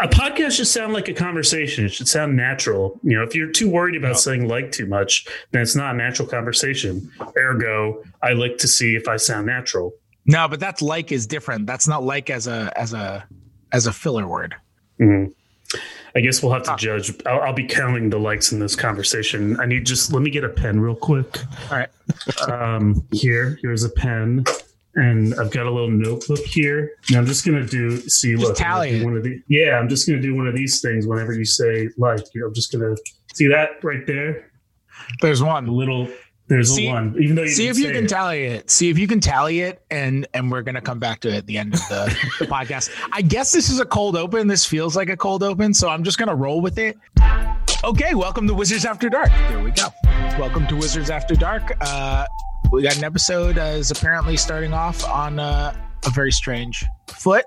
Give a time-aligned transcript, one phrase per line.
[0.00, 1.84] a podcast should sound like a conversation.
[1.84, 2.98] It should sound natural.
[3.02, 5.98] You know, if you're too worried about saying like too much, then it's not a
[5.98, 7.10] natural conversation.
[7.36, 9.92] Ergo, I like to see if I sound natural.
[10.26, 11.66] No, but that's like is different.
[11.66, 13.26] That's not like as a as a
[13.72, 14.54] as a filler word.
[15.00, 15.32] Mm-hmm.
[16.14, 17.12] I guess we'll have to judge.
[17.26, 19.60] I'll, I'll, be counting the likes in this conversation.
[19.60, 21.38] I need just let me get a pen real quick.
[21.70, 21.90] All right.
[22.48, 24.44] um, here, here's a pen,
[24.98, 26.92] and I've got a little notebook here.
[27.08, 27.98] And I'm just gonna do.
[28.08, 29.42] See, just look, tally one of the.
[29.48, 32.20] Yeah, I'm just gonna do one of these things whenever you say like.
[32.34, 32.96] You know, I'm just gonna
[33.34, 34.50] see that right there.
[35.20, 36.08] There's one a little
[36.48, 37.14] there's see, a one.
[37.20, 38.08] Even though you see if you can it.
[38.08, 38.70] tally it.
[38.70, 41.46] See if you can tally it, and and we're gonna come back to it at
[41.46, 42.90] the end of the, the podcast.
[43.12, 44.48] I guess this is a cold open.
[44.48, 46.96] This feels like a cold open, so I'm just gonna roll with it.
[47.84, 49.28] Okay, welcome to Wizards After Dark.
[49.28, 49.88] There we go.
[50.38, 51.76] Welcome to Wizards After Dark.
[51.80, 52.26] Uh,
[52.70, 55.74] we got an episode uh, is apparently starting off on uh,
[56.06, 57.44] a very strange foot.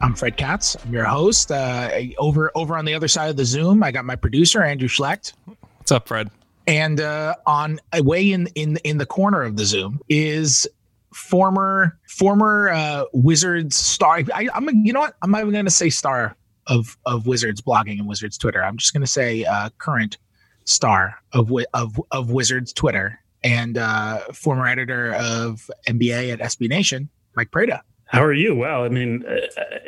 [0.00, 0.76] I'm Fred Katz.
[0.84, 1.50] I'm your host.
[1.50, 4.88] Uh, over over on the other side of the Zoom, I got my producer Andrew
[4.88, 5.34] Schlecht.
[5.78, 6.30] What's up, Fred?
[6.66, 10.68] And uh, on away in in in the corner of the Zoom is
[11.12, 14.22] former former uh, Wizards star.
[14.32, 15.16] I, am you know what?
[15.22, 18.62] I'm not even going to say star of of Wizards blogging and Wizards Twitter.
[18.62, 20.18] I'm just going to say uh, current
[20.64, 27.08] star of of of Wizards Twitter and uh, former editor of NBA at SB Nation,
[27.36, 27.82] Mike Prada.
[28.10, 28.56] How are you?
[28.56, 29.36] Well, I mean, uh,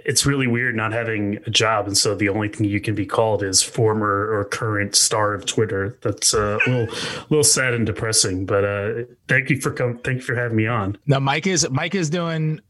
[0.05, 1.89] it's really weird not having a job.
[1.89, 5.45] And so the only thing you can be called is former or current star of
[5.45, 5.99] Twitter.
[6.03, 6.97] That's uh, a little,
[7.31, 9.99] little sad and depressing, but uh, thank you for coming.
[9.99, 10.99] Thank you for having me on.
[11.05, 12.61] Now, Mike is, Mike is doing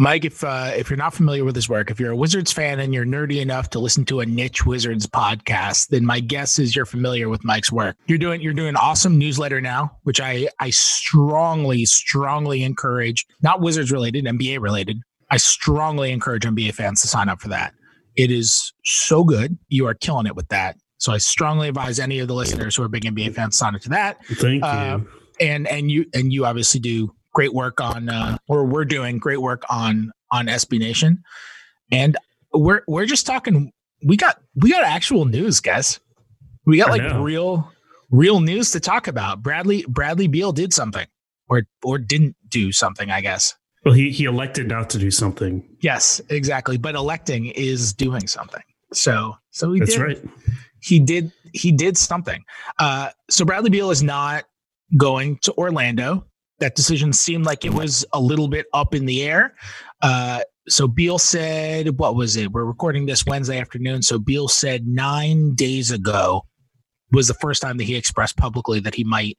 [0.00, 2.78] Mike, if uh, if you're not familiar with his work, if you're a Wizards fan
[2.78, 6.76] and you're nerdy enough to listen to a niche Wizards podcast, then my guess is
[6.76, 7.96] you're familiar with Mike's work.
[8.06, 13.60] You're doing you're doing an awesome newsletter now, which I I strongly strongly encourage, not
[13.60, 15.00] Wizards related, NBA related.
[15.32, 17.74] I strongly encourage NBA fans to sign up for that.
[18.14, 19.58] It is so good.
[19.66, 20.76] You are killing it with that.
[20.98, 23.80] So I strongly advise any of the listeners who are big NBA fans sign up
[23.80, 24.24] to that.
[24.26, 25.08] Thank uh, you.
[25.40, 29.40] And and you and you obviously do great work on, uh, or we're doing great
[29.40, 31.22] work on on SB Nation,
[31.92, 32.16] and
[32.52, 33.70] we're we're just talking.
[34.04, 36.00] We got we got actual news, guys.
[36.66, 37.70] We got like real
[38.10, 39.40] real news to talk about.
[39.40, 41.06] Bradley Bradley Beal did something,
[41.48, 43.54] or or didn't do something, I guess.
[43.84, 45.62] Well, he he elected not to do something.
[45.80, 46.76] Yes, exactly.
[46.76, 48.62] But electing is doing something.
[48.92, 50.02] So so he That's did.
[50.02, 50.18] right.
[50.82, 52.42] He did he did something.
[52.80, 54.44] Uh, so Bradley Beal is not
[54.96, 56.27] going to Orlando
[56.58, 59.54] that decision seemed like it was a little bit up in the air.
[60.02, 62.52] Uh, so Beal said, what was it?
[62.52, 64.02] We're recording this Wednesday afternoon.
[64.02, 66.44] So Beal said nine days ago
[67.12, 69.38] was the first time that he expressed publicly that he might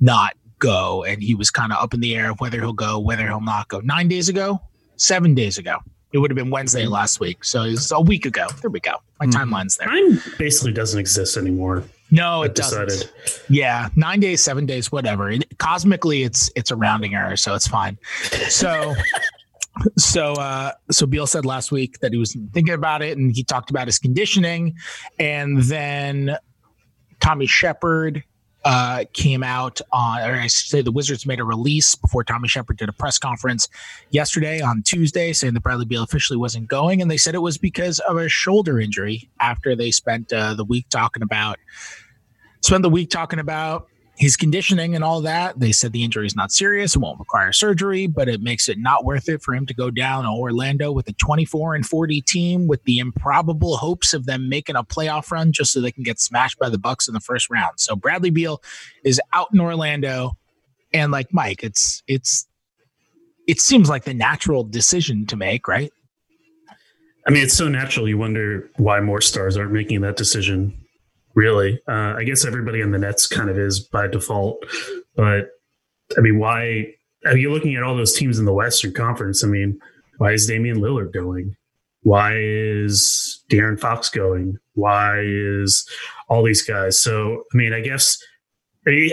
[0.00, 1.04] not go.
[1.04, 3.40] And he was kind of up in the air of whether he'll go, whether he'll
[3.40, 3.80] not go.
[3.80, 4.60] Nine days ago,
[4.96, 5.78] seven days ago.
[6.12, 7.44] It would have been Wednesday last week.
[7.44, 8.46] So it's a week ago.
[8.62, 8.94] There we go.
[9.18, 9.52] My mm-hmm.
[9.52, 9.88] timeline's there.
[9.88, 11.84] Time basically doesn't exist anymore.
[12.10, 12.88] No, it doesn't.
[12.88, 13.10] Decided.
[13.48, 15.30] Yeah, nine days, seven days, whatever.
[15.30, 17.98] It, cosmically, it's it's a rounding error, so it's fine.
[18.48, 18.94] So.
[19.98, 23.42] so uh so Beal said last week that he was thinking about it and he
[23.42, 24.76] talked about his conditioning
[25.18, 26.36] and then
[27.18, 28.22] Tommy Sheppard
[28.64, 32.78] uh, came out on, or I say the Wizards made a release before Tommy Sheppard
[32.78, 33.68] did a press conference
[34.10, 37.02] yesterday on Tuesday saying that Bradley Beal officially wasn't going.
[37.02, 40.64] And they said it was because of a shoulder injury after they spent uh, the
[40.64, 41.58] week talking about,
[42.62, 45.58] spent the week talking about his conditioning and all that.
[45.58, 46.94] They said the injury is not serious.
[46.94, 49.90] It won't require surgery, but it makes it not worth it for him to go
[49.90, 54.48] down to Orlando with a 24 and 40 team with the improbable hopes of them
[54.48, 57.20] making a playoff run just so they can get smashed by the Bucks in the
[57.20, 57.80] first round.
[57.80, 58.62] So Bradley Beal
[59.04, 60.36] is out in Orlando.
[60.92, 62.46] And like Mike, it's it's
[63.48, 65.92] it seems like the natural decision to make, right?
[67.26, 68.08] I mean, it's so natural.
[68.08, 70.83] You wonder why more stars aren't making that decision
[71.34, 71.80] really.
[71.88, 74.64] Uh, I guess everybody in the Nets kind of is by default,
[75.16, 75.50] but
[76.16, 76.94] I mean, why
[77.26, 79.42] are you looking at all those teams in the Western Conference?
[79.42, 79.80] I mean,
[80.18, 81.56] why is Damian Lillard going?
[82.02, 84.58] Why is De'Aaron Fox going?
[84.74, 85.88] Why is
[86.28, 87.00] all these guys?
[87.00, 88.22] So, I mean, I guess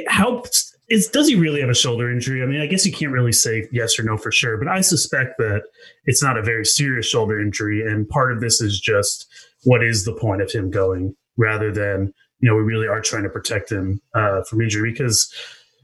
[0.07, 0.44] how
[0.90, 2.44] is does he really have a shoulder injury?
[2.44, 4.81] I mean, I guess you can't really say yes or no for sure, but I
[4.81, 5.63] suspect that
[6.06, 9.25] it's not a very serious shoulder injury, and part of this is just
[9.63, 11.16] what is the point of him going?
[11.42, 15.34] Rather than you know we really are trying to protect him uh, from injury because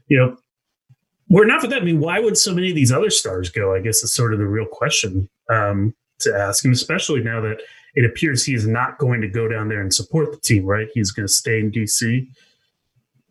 [0.06, 0.36] you know
[1.28, 1.82] we're not for that.
[1.82, 3.74] I mean, why would so many of these other stars go?
[3.74, 7.58] I guess it's sort of the real question um, to ask, and especially now that
[7.94, 10.64] it appears he is not going to go down there and support the team.
[10.64, 10.88] Right?
[10.94, 12.26] He's going to stay in DC.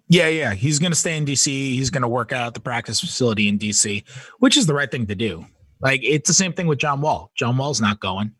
[0.09, 1.47] Yeah, yeah, he's going to stay in DC.
[1.47, 4.03] He's going to work out the practice facility in DC,
[4.39, 5.45] which is the right thing to do.
[5.81, 7.31] Like it's the same thing with John Wall.
[7.35, 8.31] John Wall's not going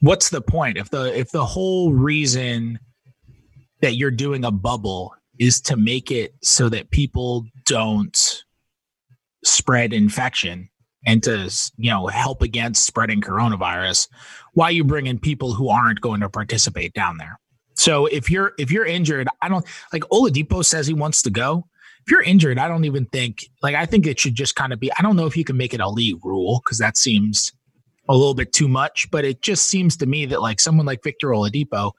[0.00, 0.76] what's the point?
[0.76, 2.78] If the if the whole reason
[3.80, 8.44] that you're doing a bubble is to make it so that people don't
[9.44, 10.68] spread infection
[11.06, 14.08] and to you know help against spreading coronavirus
[14.54, 17.38] why you bring in people who aren't going to participate down there?
[17.74, 21.66] So if you're if you're injured i don't like oladipo says he wants to go.
[22.04, 24.80] If you're injured i don't even think like i think it should just kind of
[24.80, 27.52] be i don't know if you can make it a league rule because that seems
[28.08, 31.02] a little bit too much but it just seems to me that like someone like
[31.02, 31.92] victor oladipo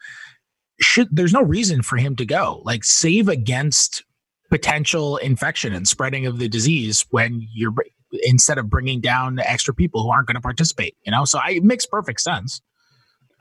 [0.80, 4.04] should there's no reason for him to go like save against
[4.50, 7.74] potential infection and spreading of the disease when you're
[8.24, 11.52] instead of bringing down extra people who aren't going to participate you know so I,
[11.52, 12.62] it makes perfect sense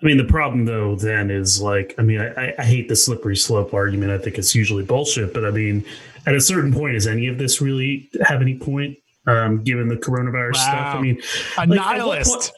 [0.01, 3.37] I mean, the problem though then is like, I mean, I, I hate the slippery
[3.37, 4.13] slope argument.
[4.13, 5.85] I think it's usually bullshit, but I mean,
[6.27, 9.97] at a certain point, does any of this really have any point, um, given the
[9.97, 10.61] coronavirus wow.
[10.61, 10.97] stuff?
[10.97, 11.21] I mean,
[11.57, 12.53] a like, nihilist.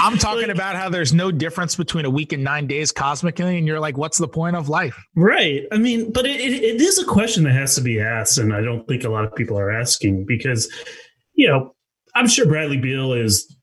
[0.00, 3.58] I'm talking like, about how there's no difference between a week and nine days cosmically,
[3.58, 4.98] and you're like, what's the point of life?
[5.16, 5.64] Right.
[5.72, 8.54] I mean, but it, it, it is a question that has to be asked, and
[8.54, 10.72] I don't think a lot of people are asking because,
[11.34, 11.74] you know,
[12.14, 13.56] I'm sure Bradley Beal is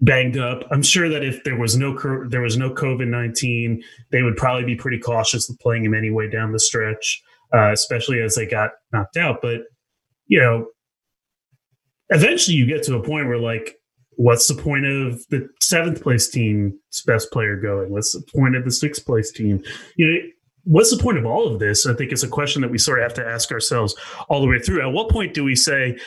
[0.00, 0.64] banged up.
[0.70, 1.96] I'm sure that if there was no
[2.28, 6.28] there was no COVID nineteen, they would probably be pretty cautious of playing him anyway
[6.28, 7.22] down the stretch,
[7.54, 9.40] uh, especially as they got knocked out.
[9.40, 9.62] But
[10.26, 10.66] you know,
[12.10, 13.76] eventually you get to a point where like
[14.16, 16.74] what's the point of the seventh place team's
[17.06, 17.90] best player going?
[17.90, 19.62] What's the point of the sixth place team?
[19.96, 20.18] You know,
[20.64, 21.86] what's the point of all of this?
[21.86, 23.94] I think it's a question that we sort of have to ask ourselves
[24.28, 24.82] all the way through.
[24.82, 25.98] At what point do we say,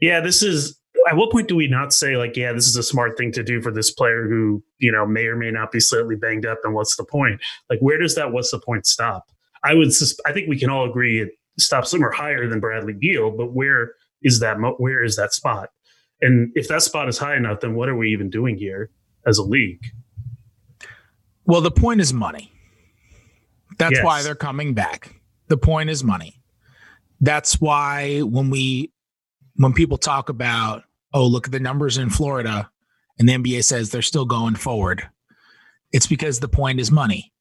[0.00, 0.78] yeah, this is
[1.08, 3.42] at what point do we not say like, yeah, this is a smart thing to
[3.42, 6.58] do for this player who, you know, may or may not be slightly banged up
[6.64, 7.40] and what's the point?
[7.70, 9.24] Like where does that what's the point stop?
[9.64, 12.92] I would sus- I think we can all agree it stops somewhere higher than Bradley
[12.92, 13.92] Beal, but where
[14.22, 15.70] is that mo- where is that spot?
[16.20, 18.90] And if that spot is high enough, then what are we even doing here
[19.26, 19.84] as a league?
[21.44, 22.52] Well, the point is money.
[23.78, 24.04] That's yes.
[24.04, 25.14] why they're coming back.
[25.46, 26.42] The point is money.
[27.20, 28.92] That's why when we
[29.56, 32.70] when people talk about, oh, look at the numbers in Florida,
[33.18, 35.08] and the NBA says they're still going forward,
[35.92, 37.32] it's because the point is money.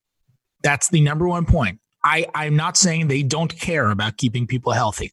[0.64, 1.80] That's the number one point.
[2.04, 5.12] I, I'm not saying they don't care about keeping people healthy.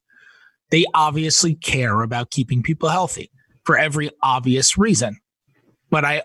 [0.70, 3.30] They obviously care about keeping people healthy
[3.64, 5.18] for every obvious reason.
[5.90, 6.22] But I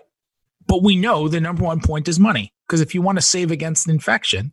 [0.66, 3.50] but we know the number one point is money because if you want to save
[3.50, 4.52] against infection,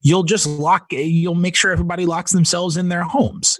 [0.00, 3.58] you'll just lock you'll make sure everybody locks themselves in their homes.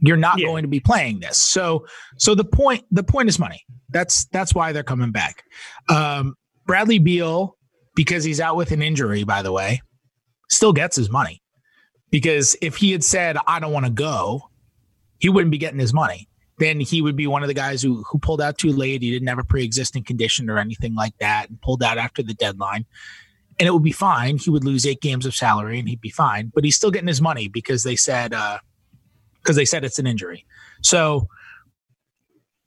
[0.00, 0.46] You're not yeah.
[0.46, 1.38] going to be playing this.
[1.38, 1.86] So
[2.18, 3.62] so the point the point is money.
[3.90, 5.44] That's that's why they're coming back.
[5.88, 6.34] Um,
[6.66, 7.56] Bradley Beal
[7.94, 9.82] because he's out with an injury by the way,
[10.50, 11.42] still gets his money.
[12.10, 14.42] Because if he had said I don't want to go,
[15.18, 16.28] he wouldn't be getting his money
[16.62, 19.02] then he would be one of the guys who who pulled out too late.
[19.02, 22.34] He didn't have a pre-existing condition or anything like that, and pulled out after the
[22.34, 22.86] deadline.
[23.58, 24.38] And it would be fine.
[24.38, 26.52] He would lose eight games of salary, and he'd be fine.
[26.54, 30.06] But he's still getting his money because they said because uh, they said it's an
[30.06, 30.46] injury.
[30.82, 31.28] So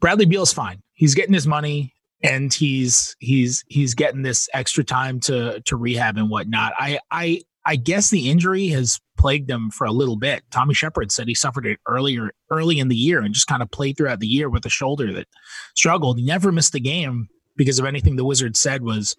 [0.01, 0.81] Bradley Beal's fine.
[0.93, 6.17] He's getting his money, and he's he's he's getting this extra time to to rehab
[6.17, 6.73] and whatnot.
[6.77, 10.43] I I I guess the injury has plagued him for a little bit.
[10.51, 13.71] Tommy Sheppard said he suffered it earlier early in the year and just kind of
[13.71, 15.27] played throughout the year with a shoulder that
[15.75, 16.19] struggled.
[16.19, 19.15] He never missed a game because of anything the Wizards said was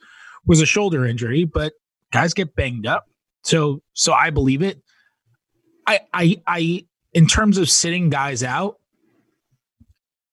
[0.46, 1.72] was a shoulder injury, but
[2.12, 3.06] guys get banged up.
[3.42, 4.80] So so I believe it.
[5.86, 8.76] I I I in terms of sitting guys out,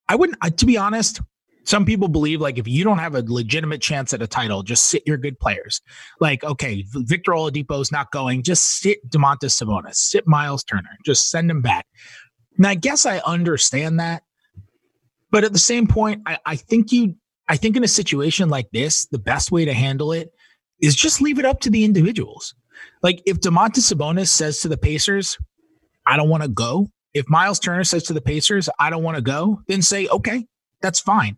[0.08, 1.22] I wouldn't to be honest,
[1.66, 4.86] some people believe like if you don't have a legitimate chance at a title, just
[4.86, 5.82] sit your good players.
[6.20, 11.30] Like, okay, Victor Oladipo is not going, just sit Domantas Sabonis, sit Miles Turner, just
[11.30, 11.86] send him back.
[12.58, 14.24] And I guess I understand that.
[15.32, 17.16] But at the same point, I, I think you
[17.50, 20.32] I think in a situation like this, the best way to handle it
[20.82, 22.56] is just leave it up to the individuals.
[23.02, 25.38] Like if Domantas Sabonis says to the Pacers,
[26.06, 26.88] I don't want to go.
[27.14, 30.46] If Miles Turner says to the Pacers, I don't want to go, then say, okay,
[30.84, 31.38] that's fine.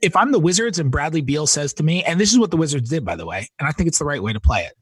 [0.00, 2.56] If I'm the Wizards and Bradley Beal says to me, and this is what the
[2.56, 4.72] Wizards did, by the way, and I think it's the right way to play it.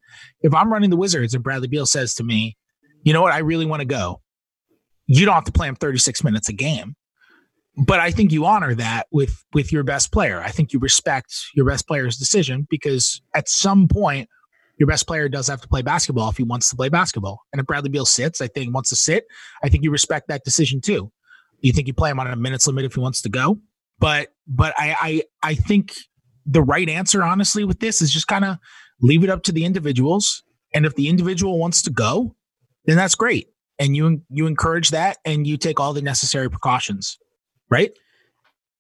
[0.42, 2.56] If I'm running the Wizards and Bradley Beal says to me,
[3.02, 4.20] you know what, I really want to go,
[5.06, 6.94] you don't have to play him 36 minutes a game.
[7.76, 10.40] But I think you honor that with with your best player.
[10.40, 14.28] I think you respect your best player's decision because at some point,
[14.78, 17.40] your best player does have to play basketball if he wants to play basketball.
[17.52, 19.24] And if Bradley Beal sits, I think wants to sit,
[19.62, 21.10] I think you respect that decision too.
[21.60, 23.58] You think you play him on a minutes limit if he wants to go.
[24.04, 25.94] But but I I I think
[26.44, 28.58] the right answer, honestly, with this is just kind of
[29.00, 30.42] leave it up to the individuals.
[30.74, 32.36] And if the individual wants to go,
[32.84, 33.48] then that's great.
[33.78, 37.16] And you you encourage that and you take all the necessary precautions,
[37.70, 37.92] right?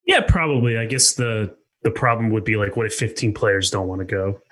[0.06, 0.76] Yeah, probably.
[0.76, 4.04] I guess the the problem would be like, what if 15 players don't want to
[4.04, 4.42] go?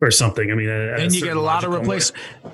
[0.00, 0.52] Or something.
[0.52, 2.12] I mean, then you get a lot of replace.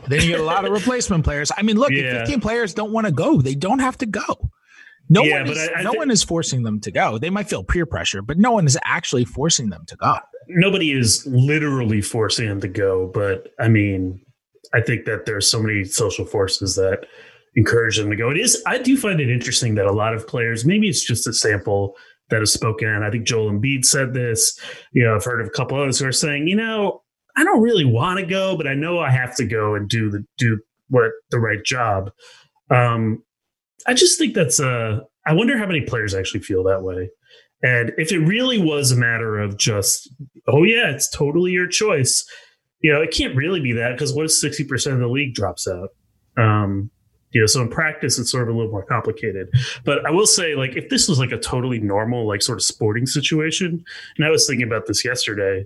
[0.09, 1.53] then you get a lot of replacement players.
[1.55, 2.23] I mean, look, yeah.
[2.23, 4.51] if 15 players don't want to go, they don't have to go.
[5.13, 7.19] No yeah, one is, I, I no th- one is forcing them to go.
[7.19, 10.17] They might feel peer pressure, but no one is actually forcing them to go.
[10.49, 14.25] Nobody is literally forcing them to go, but I mean,
[14.73, 17.05] I think that there's so many social forces that
[17.57, 18.31] encourage them to go.
[18.31, 21.27] It is I do find it interesting that a lot of players, maybe it's just
[21.27, 21.95] a sample
[22.31, 23.03] that has spoken.
[23.03, 24.59] I think Joel Embiid said this.
[24.93, 27.03] You know, I've heard of a couple others who are saying, you know,
[27.37, 30.11] I don't really want to go, but I know I have to go and do
[30.11, 32.11] the do what the right job.
[32.71, 33.23] Um,
[33.87, 37.11] I just think that's uh I wonder how many players actually feel that way.
[37.63, 40.13] And if it really was a matter of just,
[40.49, 42.25] oh yeah, it's totally your choice,
[42.81, 45.35] you know, it can't really be that because what if sixty percent of the league
[45.35, 45.91] drops out?
[46.37, 46.91] Um,
[47.31, 49.49] you know, so in practice, it's sort of a little more complicated.
[49.85, 52.63] But I will say, like, if this was like a totally normal, like, sort of
[52.63, 53.83] sporting situation,
[54.17, 55.65] and I was thinking about this yesterday,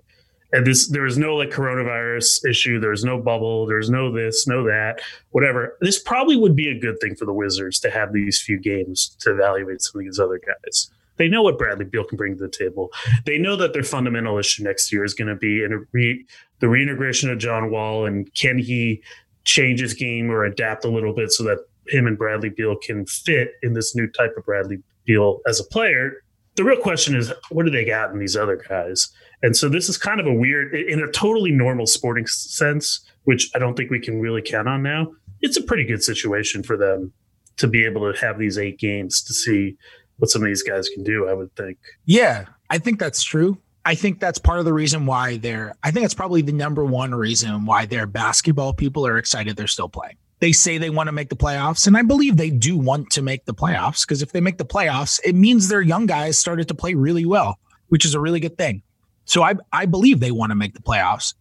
[0.52, 4.64] and this there was no like coronavirus issue, there's no bubble, there's no this, no
[4.64, 5.00] that,
[5.30, 5.76] whatever.
[5.80, 9.16] This probably would be a good thing for the Wizards to have these few games
[9.20, 10.90] to evaluate some of these other guys.
[11.16, 12.92] They know what Bradley Beal can bring to the table.
[13.24, 16.26] They know that their fundamental issue next year is going to be in re-
[16.58, 19.02] the reintegration of John Wall and can he
[19.44, 23.06] change his game or adapt a little bit so that him and Bradley Beal can
[23.06, 26.22] fit in this new type of Bradley Beal as a player.
[26.56, 29.08] The real question is, what do they got in these other guys?
[29.42, 33.50] And so this is kind of a weird, in a totally normal sporting sense, which
[33.54, 35.12] I don't think we can really count on now.
[35.40, 37.12] It's a pretty good situation for them
[37.58, 39.76] to be able to have these eight games to see
[40.18, 41.78] what some of these guys can do, I would think.
[42.04, 43.58] Yeah, I think that's true.
[43.84, 46.84] I think that's part of the reason why they're, I think that's probably the number
[46.84, 50.16] one reason why their basketball people are excited they're still playing.
[50.40, 53.22] They say they want to make the playoffs, and I believe they do want to
[53.22, 56.68] make the playoffs because if they make the playoffs, it means their young guys started
[56.68, 58.82] to play really well, which is a really good thing.
[59.26, 61.34] So I, I believe they want to make the playoffs,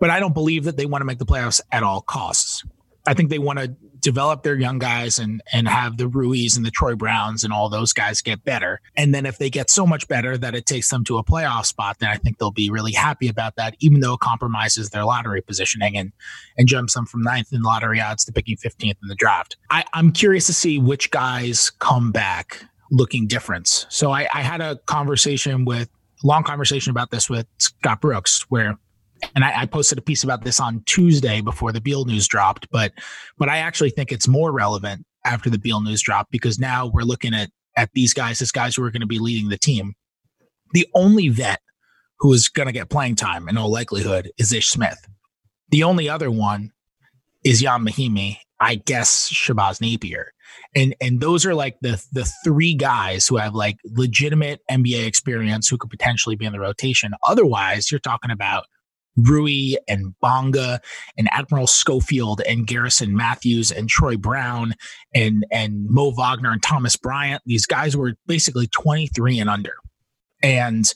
[0.00, 2.64] but I don't believe that they want to make the playoffs at all costs.
[3.06, 3.68] I think they want to
[4.00, 7.68] develop their young guys and and have the Ruis and the Troy Browns and all
[7.68, 8.80] those guys get better.
[8.96, 11.66] And then if they get so much better that it takes them to a playoff
[11.66, 15.04] spot, then I think they'll be really happy about that, even though it compromises their
[15.04, 16.12] lottery positioning and
[16.58, 19.56] and jumps them from ninth in lottery odds to picking 15th in the draft.
[19.70, 23.86] I, I'm curious to see which guys come back looking different.
[23.88, 25.90] So I, I had a conversation with
[26.22, 28.78] long conversation about this with Scott Brooks, where
[29.34, 32.68] and I, I, posted a piece about this on Tuesday before the Beal news dropped,
[32.70, 32.92] but
[33.38, 37.02] but I actually think it's more relevant after the Beal news dropped because now we're
[37.02, 39.94] looking at at these guys as guys who are going to be leading the team.
[40.72, 41.60] The only vet
[42.18, 44.98] who is going to get playing time in all likelihood is Ish Smith.
[45.70, 46.72] The only other one
[47.44, 50.32] is Ian Mahinmi, I guess Shabazz Napier.
[50.74, 55.68] And and those are like the the three guys who have like legitimate NBA experience
[55.68, 57.12] who could potentially be in the rotation.
[57.26, 58.64] Otherwise, you're talking about
[59.16, 60.80] Rui and Bonga
[61.16, 64.74] and Admiral Schofield and Garrison Matthews and Troy Brown
[65.14, 67.42] and and Mo Wagner and Thomas Bryant.
[67.46, 69.74] These guys were basically 23 and under.
[70.42, 70.92] And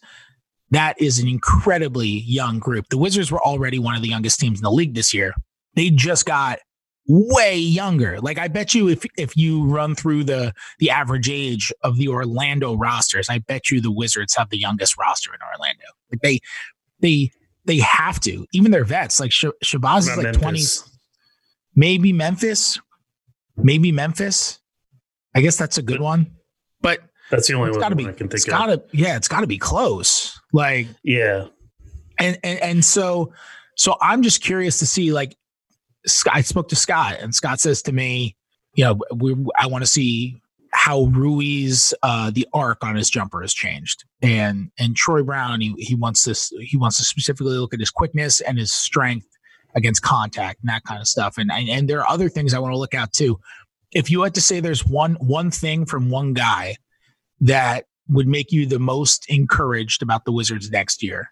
[0.71, 2.89] that is an incredibly young group.
[2.91, 5.35] The Wizards were already one of the youngest teams in the league this year.
[5.75, 6.59] They just got
[7.11, 8.21] way younger.
[8.21, 12.09] Like I bet you if if you run through the the average age of the
[12.09, 15.85] Orlando rosters, I bet you the Wizards have the youngest roster in Orlando.
[16.11, 16.39] Like they
[17.01, 17.31] they
[17.65, 18.47] they have to.
[18.53, 20.33] Even their vets, like Sh- Shabazz is like.
[20.33, 20.63] 20,
[21.75, 22.79] maybe Memphis,
[23.57, 24.59] maybe Memphis.
[25.35, 26.33] I guess that's a good one,
[26.81, 27.01] but
[27.31, 28.51] that's the only one gotta be, I can think it's of.
[28.51, 30.41] Gotta, yeah, it's got to be close.
[30.53, 31.47] Like, yeah,
[32.19, 33.33] and, and and so
[33.77, 35.13] so I'm just curious to see.
[35.13, 35.37] Like,
[36.31, 38.37] I spoke to Scott, and Scott says to me,
[38.75, 40.41] you know, we, I want to see
[40.73, 45.75] how Rui's uh, the arc on his jumper has changed, and and Troy Brown he
[45.79, 49.27] he wants this he wants to specifically look at his quickness and his strength
[49.75, 52.59] against contact and that kind of stuff, and and, and there are other things I
[52.59, 53.39] want to look at too.
[53.93, 56.77] If you had to say there's one one thing from one guy
[57.41, 61.31] that would make you the most encouraged about the Wizards next year,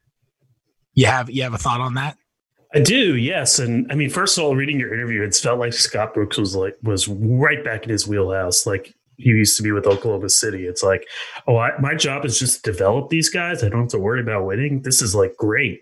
[0.95, 2.17] you have you have a thought on that?
[2.75, 3.59] I do, yes.
[3.59, 6.55] And I mean, first of all, reading your interview, it's felt like Scott Brooks was
[6.55, 8.67] like was right back in his wheelhouse.
[8.67, 10.67] Like he used to be with Oklahoma City.
[10.67, 11.07] It's like,
[11.47, 13.65] oh, I, my job is just to develop these guys.
[13.65, 14.83] I don't have to worry about winning.
[14.83, 15.81] This is like great.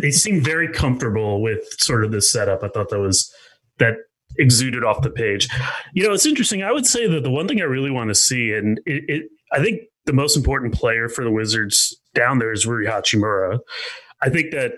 [0.00, 2.62] they seemed very comfortable with sort of this setup.
[2.62, 3.32] I thought that was
[3.78, 3.96] that
[4.38, 5.48] exuded off the page.
[5.92, 6.62] You know, it's interesting.
[6.62, 9.22] I would say that the one thing I really want to see, and it, it
[9.52, 13.58] I think the most important player for the Wizards down there is Rui Hachimura.
[14.22, 14.72] I think that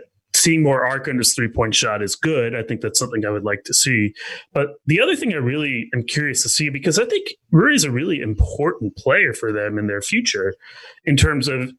[0.44, 2.54] seeing more arc on his three point shot is good.
[2.54, 4.12] I think that's something I would like to see.
[4.52, 7.84] But the other thing I really am curious to see because I think Rui is
[7.84, 10.54] a really important player for them in their future
[11.04, 11.72] in terms of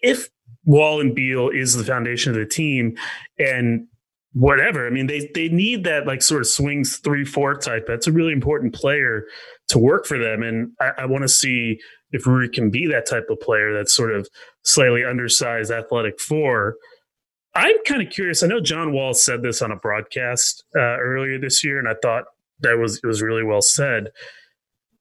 [0.00, 0.28] if
[0.64, 2.96] Wall and Beal is the foundation of the team,
[3.38, 3.86] and
[4.32, 4.86] whatever.
[4.86, 7.84] I mean, they they need that like sort of swings three four type.
[7.86, 9.24] That's a really important player
[9.68, 11.80] to work for them, and I, I want to see
[12.12, 13.72] if Rui can be that type of player.
[13.74, 14.28] That's sort of
[14.62, 16.76] slightly undersized, athletic four.
[17.58, 18.44] I'm kind of curious.
[18.44, 21.94] I know John Wall said this on a broadcast uh, earlier this year, and I
[22.00, 22.24] thought
[22.60, 24.12] that was it was really well said.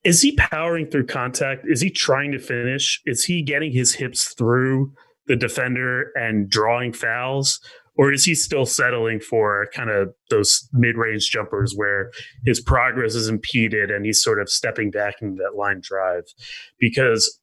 [0.04, 1.66] Is he powering through contact?
[1.68, 3.00] Is he trying to finish?
[3.06, 4.92] Is he getting his hips through
[5.28, 7.60] the defender and drawing fouls?
[7.96, 12.12] Or is he still settling for kind of those mid range jumpers where
[12.44, 16.24] his progress is impeded and he's sort of stepping back into that line drive?
[16.80, 17.40] Because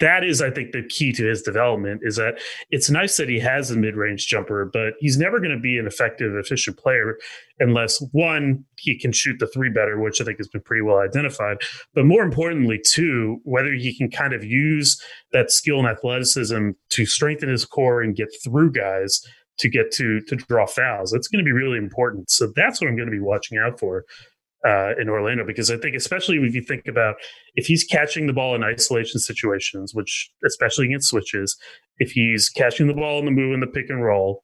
[0.00, 2.40] that is, I think, the key to his development is that
[2.70, 5.78] it's nice that he has a mid range jumper, but he's never going to be
[5.78, 7.18] an effective, efficient player
[7.58, 10.98] unless one, he can shoot the three better, which I think has been pretty well
[10.98, 11.58] identified.
[11.94, 15.00] But more importantly, two, whether he can kind of use
[15.32, 19.22] that skill and athleticism to strengthen his core and get through guys
[19.58, 21.12] to get to to draw fouls.
[21.12, 22.30] That's going to be really important.
[22.30, 24.04] So that's what I'm going to be watching out for
[24.66, 27.16] uh, in Orlando because I think, especially if you think about
[27.54, 31.56] if he's catching the ball in isolation situations, which especially against switches,
[31.98, 34.42] if he's catching the ball in the move and the pick and roll,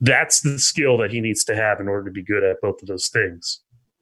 [0.00, 2.80] that's the skill that he needs to have in order to be good at both
[2.80, 3.60] of those things.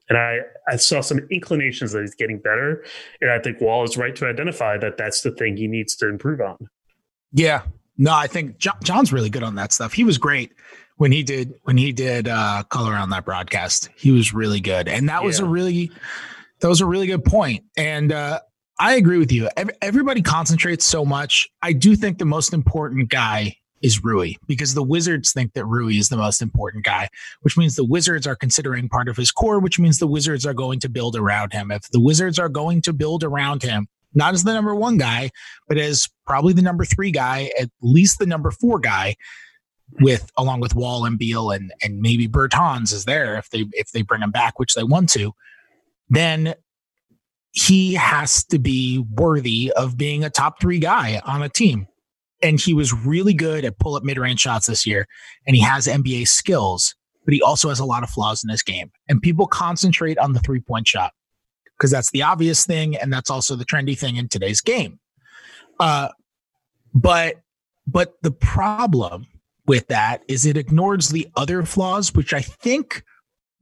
[0.09, 2.85] And I, I saw some inclinations that he's getting better.
[3.21, 6.09] And I think Wall is right to identify that that's the thing he needs to
[6.09, 6.57] improve on.
[7.33, 7.63] Yeah.
[7.99, 9.93] No, I think John, John's really good on that stuff.
[9.93, 10.53] He was great
[10.97, 13.91] when he did when he did uh color on that broadcast.
[13.97, 15.27] He was really good, and that yeah.
[15.27, 15.91] was a really
[16.61, 17.65] that was a really good point.
[17.77, 18.41] And uh,
[18.79, 19.49] I agree with you.
[19.81, 21.49] Everybody concentrates so much.
[21.63, 25.95] I do think the most important guy is Rui because the Wizards think that Rui
[25.97, 27.09] is the most important guy,
[27.43, 30.55] which means the Wizards are considering part of his core, which means the Wizards are
[30.55, 31.71] going to build around him.
[31.71, 35.31] If the Wizards are going to build around him, not as the number one guy,
[35.69, 39.15] but as probably the number three guy, at least the number four guy,
[40.01, 43.93] with along with Wall and Beal and and maybe Bertans is there if they if
[43.93, 45.33] they bring him back, which they want to,
[46.09, 46.55] then
[47.53, 51.87] he has to be worthy of being a top three guy on a team.
[52.43, 55.07] And he was really good at pull up mid range shots this year,
[55.47, 56.95] and he has NBA skills,
[57.25, 58.91] but he also has a lot of flaws in his game.
[59.09, 61.13] And people concentrate on the three point shot
[61.79, 65.01] because that's the obvious thing, and that's also the trendy thing in today's game.
[65.81, 66.09] Uh,
[66.93, 67.37] but
[67.87, 69.27] but the problem
[69.67, 73.03] with that is it ignores the other flaws, which I think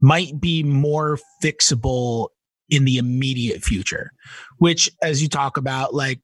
[0.00, 2.28] might be more fixable
[2.68, 4.10] in the immediate future,
[4.58, 6.20] which, as you talk about, like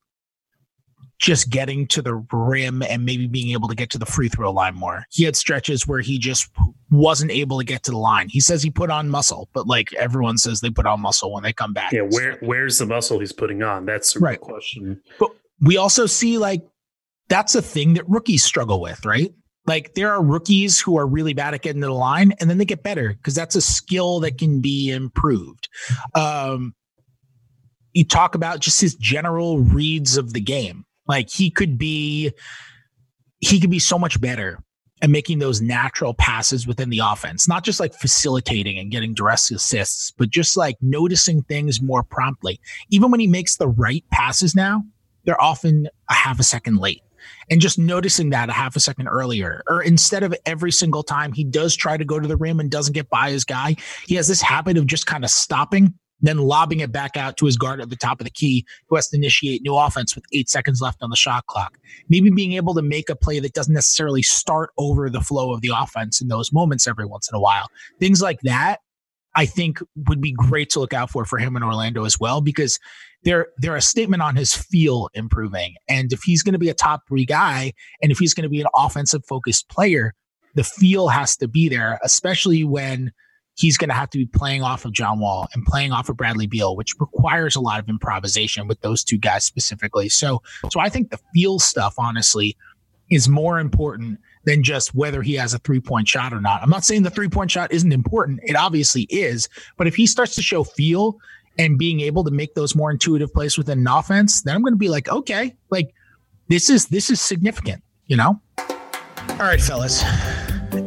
[1.21, 4.51] just getting to the rim and maybe being able to get to the free throw
[4.51, 5.05] line more.
[5.11, 6.51] He had stretches where he just
[6.91, 8.29] wasn't able to get to the line.
[8.31, 11.43] He says he put on muscle, but like everyone says they put on muscle when
[11.43, 11.93] they come back.
[11.93, 13.85] Yeah, where where's the muscle he's putting on?
[13.85, 15.03] That's the right question.
[15.19, 16.63] But we also see like
[17.29, 19.33] that's a thing that rookies struggle with, right?
[19.71, 22.59] Like there are rookies who are really bad at getting to the line and then
[22.59, 25.69] they get better because that's a skill that can be improved.
[26.17, 26.75] Um,
[27.93, 30.85] you talk about just his general reads of the game.
[31.07, 32.33] Like he could be,
[33.39, 34.59] he could be so much better
[35.03, 39.53] at making those natural passes within the offense, not just like facilitating and getting direct
[39.53, 42.59] assists, but just like noticing things more promptly.
[42.91, 44.83] Even when he makes the right passes now,
[45.27, 47.03] they're often a half a second late
[47.51, 51.33] and just noticing that a half a second earlier, or instead of every single time
[51.33, 54.15] he does try to go to the rim and doesn't get by his guy, he
[54.15, 57.57] has this habit of just kind of stopping, then lobbing it back out to his
[57.57, 60.49] guard at the top of the key, who has to initiate new offense with eight
[60.49, 61.77] seconds left on the shot clock.
[62.09, 65.61] Maybe being able to make a play that doesn't necessarily start over the flow of
[65.61, 67.69] the offense in those moments every once in a while.
[67.99, 68.81] Things like that
[69.35, 72.41] I think would be great to look out for for him in Orlando as well
[72.41, 72.79] because
[73.23, 75.75] they're they're a statement on his feel improving.
[75.89, 78.51] And if he's going to be a top three guy, and if he's going to
[78.51, 80.15] be an offensive focused player,
[80.55, 83.13] the feel has to be there, especially when
[83.57, 86.17] he's going to have to be playing off of John Wall and playing off of
[86.17, 90.09] Bradley Beal, which requires a lot of improvisation with those two guys specifically.
[90.09, 92.57] So, so I think the feel stuff, honestly,
[93.11, 96.63] is more important than just whether he has a three point shot or not.
[96.63, 98.41] I'm not saying the three point shot isn't important.
[98.45, 99.49] It obviously is.
[99.77, 101.19] But if he starts to show feel
[101.59, 104.75] and being able to make those more intuitive plays within an offense, then I'm going
[104.75, 105.95] to be like, okay, like
[106.49, 108.41] this is this is significant, you know.
[108.59, 110.03] All right, fellas.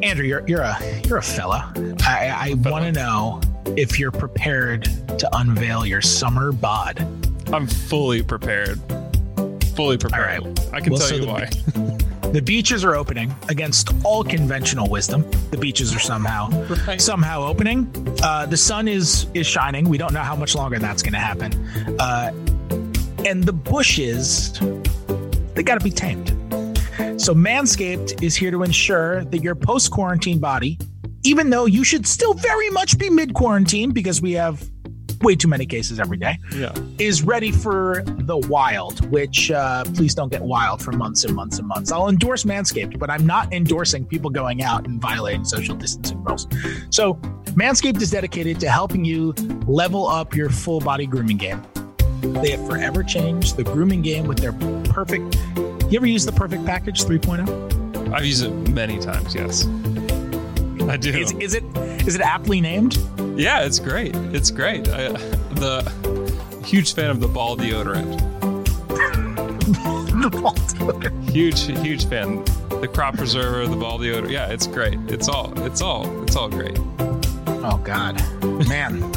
[0.02, 1.74] Andrew, you're you're a you're a fella.
[2.06, 3.42] I, I want to know
[3.78, 4.84] if you're prepared
[5.18, 7.00] to unveil your summer bod.
[7.52, 8.80] I'm fully prepared.
[9.76, 10.42] Fully prepared.
[10.42, 10.74] All right.
[10.74, 11.50] I can well, tell so you why.
[12.34, 15.30] The beaches are opening against all conventional wisdom.
[15.52, 16.50] The beaches are somehow
[16.88, 17.00] right.
[17.00, 17.94] somehow opening.
[18.24, 19.88] Uh, the sun is is shining.
[19.88, 21.54] We don't know how much longer that's going to happen.
[22.00, 22.32] Uh,
[23.24, 24.60] and the bushes,
[25.54, 26.30] they got to be tamed.
[27.22, 30.80] So, Manscaped is here to ensure that your post quarantine body,
[31.22, 34.68] even though you should still very much be mid quarantine because we have
[35.24, 36.74] way too many cases every day, yeah.
[37.00, 41.60] is ready for the wild, which uh, please don't get wild for months and months
[41.60, 41.92] and months.
[41.92, 46.48] I'll endorse Manscaped, but I'm not endorsing people going out and violating social distancing rules.
[46.90, 47.16] So,
[47.56, 49.34] Manscaped is dedicated to helping you
[49.68, 51.62] level up your full body grooming game.
[52.22, 54.54] They have forever changed the grooming game with their
[54.92, 55.36] perfect.
[55.92, 58.14] You ever use the perfect package 3.0?
[58.14, 59.66] I've used it many times, yes.
[60.90, 61.12] I do.
[61.12, 61.64] Is, is it
[62.06, 62.98] is it aptly named?
[63.36, 64.14] Yeah, it's great.
[64.16, 64.90] It's great.
[64.90, 65.10] I,
[65.54, 68.20] the huge fan of the ball deodorant.
[70.22, 71.30] the ball deodorant.
[71.30, 72.44] Huge, huge fan.
[72.82, 74.30] The crop preserver, the ball deodorant.
[74.30, 75.00] Yeah, it's great.
[75.08, 75.58] It's all.
[75.64, 76.24] It's all.
[76.24, 76.78] It's all great.
[77.66, 78.22] Oh God,
[78.68, 79.10] man.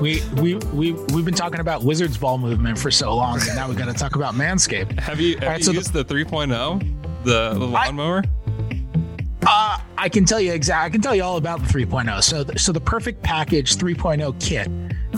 [0.00, 3.68] We we we we've been talking about Wizards ball movement for so long, and now
[3.68, 4.98] we got to talk about Manscaped.
[5.00, 8.22] Have you, have right, you so used the, the 3.0, the, the lawnmower?
[9.44, 10.86] Uh, I can tell you exactly.
[10.86, 12.22] I can tell you all about the 3.0.
[12.22, 14.68] So, the, so the perfect package 3.0 kit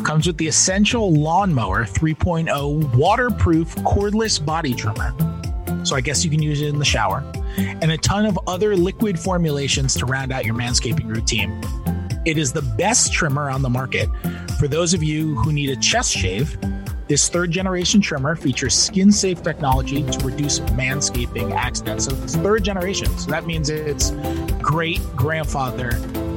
[0.05, 5.15] comes with the essential lawnmower 3.0 waterproof cordless body trimmer.
[5.85, 7.23] So I guess you can use it in the shower,
[7.59, 11.61] and a ton of other liquid formulations to round out your manscaping routine.
[12.25, 14.09] It is the best trimmer on the market
[14.59, 16.59] for those of you who need a chest shave
[17.11, 22.05] this third generation trimmer features skin safe technology to reduce manscaping accidents.
[22.05, 23.09] So it's third generation.
[23.19, 24.13] So that means its
[24.63, 25.91] great grandfather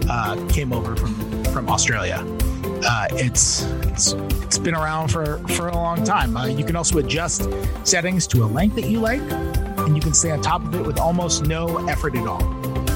[0.09, 2.25] uh, came over from, from Australia.
[2.85, 4.13] Uh, it's, it's
[4.53, 6.37] it's been around for, for a long time.
[6.37, 7.49] Uh, you can also adjust
[7.85, 10.85] settings to a length that you like, and you can stay on top of it
[10.85, 12.43] with almost no effort at all.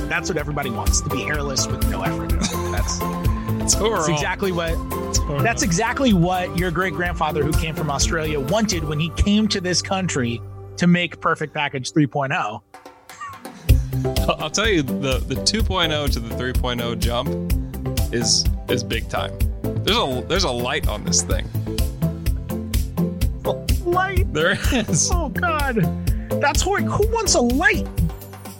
[0.08, 2.72] That's what everybody wants to be hairless with no effort at all.
[2.72, 3.00] That's,
[3.74, 4.76] that's exactly what
[5.42, 9.60] that's exactly what your great grandfather, who came from Australia, wanted when he came to
[9.60, 10.42] this country
[10.78, 12.62] to make Perfect Package 3.0.
[14.40, 19.38] I'll tell you the the 2.0 to the 3.0 jump is is big time.
[19.62, 21.48] There's a there's a light on this thing.
[23.46, 23.52] A
[23.88, 24.32] light.
[24.34, 25.10] There is.
[25.14, 25.76] Oh God,
[26.42, 26.92] that's horrible.
[26.92, 27.88] Who wants a light?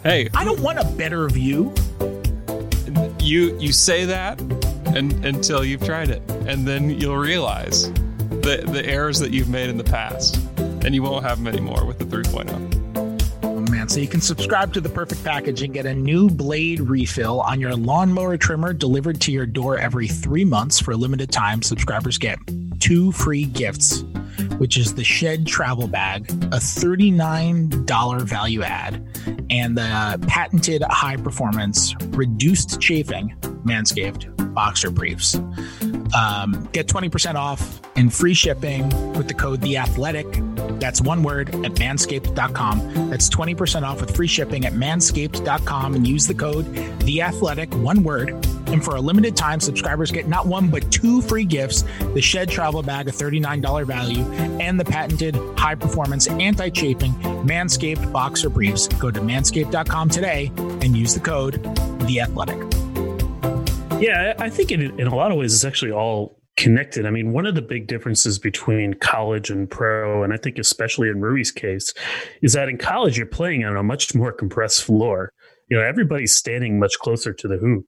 [0.02, 1.74] Hey, I don't want a better view.
[3.20, 4.40] You you say that,
[4.94, 6.22] and, until you've tried it.
[6.46, 10.36] And then you'll realize the, the errors that you've made in the past.
[10.56, 12.87] And you won't have them anymore with the 3.0.
[13.88, 17.58] So you can subscribe to the perfect package and get a new blade refill on
[17.58, 21.62] your lawnmower trimmer delivered to your door every three months for a limited time.
[21.62, 22.38] Subscribers get
[22.80, 24.02] two free gifts,
[24.58, 29.02] which is the Shed Travel Bag, a $39 value add,
[29.48, 35.40] and the patented high performance reduced chafing Manscaped boxer briefs.
[36.14, 40.26] Um, get 20% off and free shipping with the code The Athletic.
[40.78, 43.10] That's one word at manscaped.com.
[43.10, 48.02] That's 20% off with free shipping at manscaped.com and use the code The Athletic, one
[48.02, 48.30] word.
[48.68, 52.50] And for a limited time, subscribers get not one but two free gifts the Shed
[52.50, 54.22] Travel Bag, a $39 value,
[54.60, 57.12] and the patented high performance anti chafing
[57.44, 58.86] Manscaped Boxer Briefs.
[58.88, 61.62] Go to manscaped.com today and use the code
[62.06, 62.67] The Athletic.
[64.00, 67.06] Yeah, I think in, in a lot of ways it's actually all connected.
[67.06, 71.08] I mean, one of the big differences between college and pro, and I think especially
[71.08, 71.94] in Rui's case,
[72.42, 75.32] is that in college you're playing on a much more compressed floor.
[75.68, 77.86] You know, everybody's standing much closer to the hoop.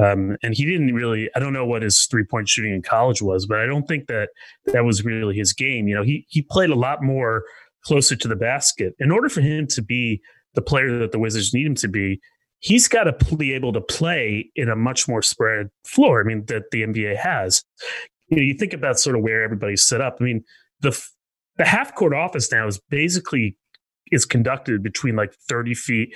[0.00, 3.22] Um, and he didn't really, I don't know what his three point shooting in college
[3.22, 4.28] was, but I don't think that
[4.66, 5.88] that was really his game.
[5.88, 7.44] You know, he, he played a lot more
[7.84, 8.94] closer to the basket.
[8.98, 10.20] In order for him to be
[10.54, 12.20] the player that the Wizards need him to be,
[12.66, 16.20] he's got to be able to play in a much more spread floor.
[16.20, 17.62] I mean, that the NBA has.
[18.28, 20.16] You know, you think about sort of where everybody's set up.
[20.20, 20.42] I mean,
[20.80, 21.00] the
[21.58, 23.56] the half court office now is basically
[24.10, 26.14] is conducted between like 30 feet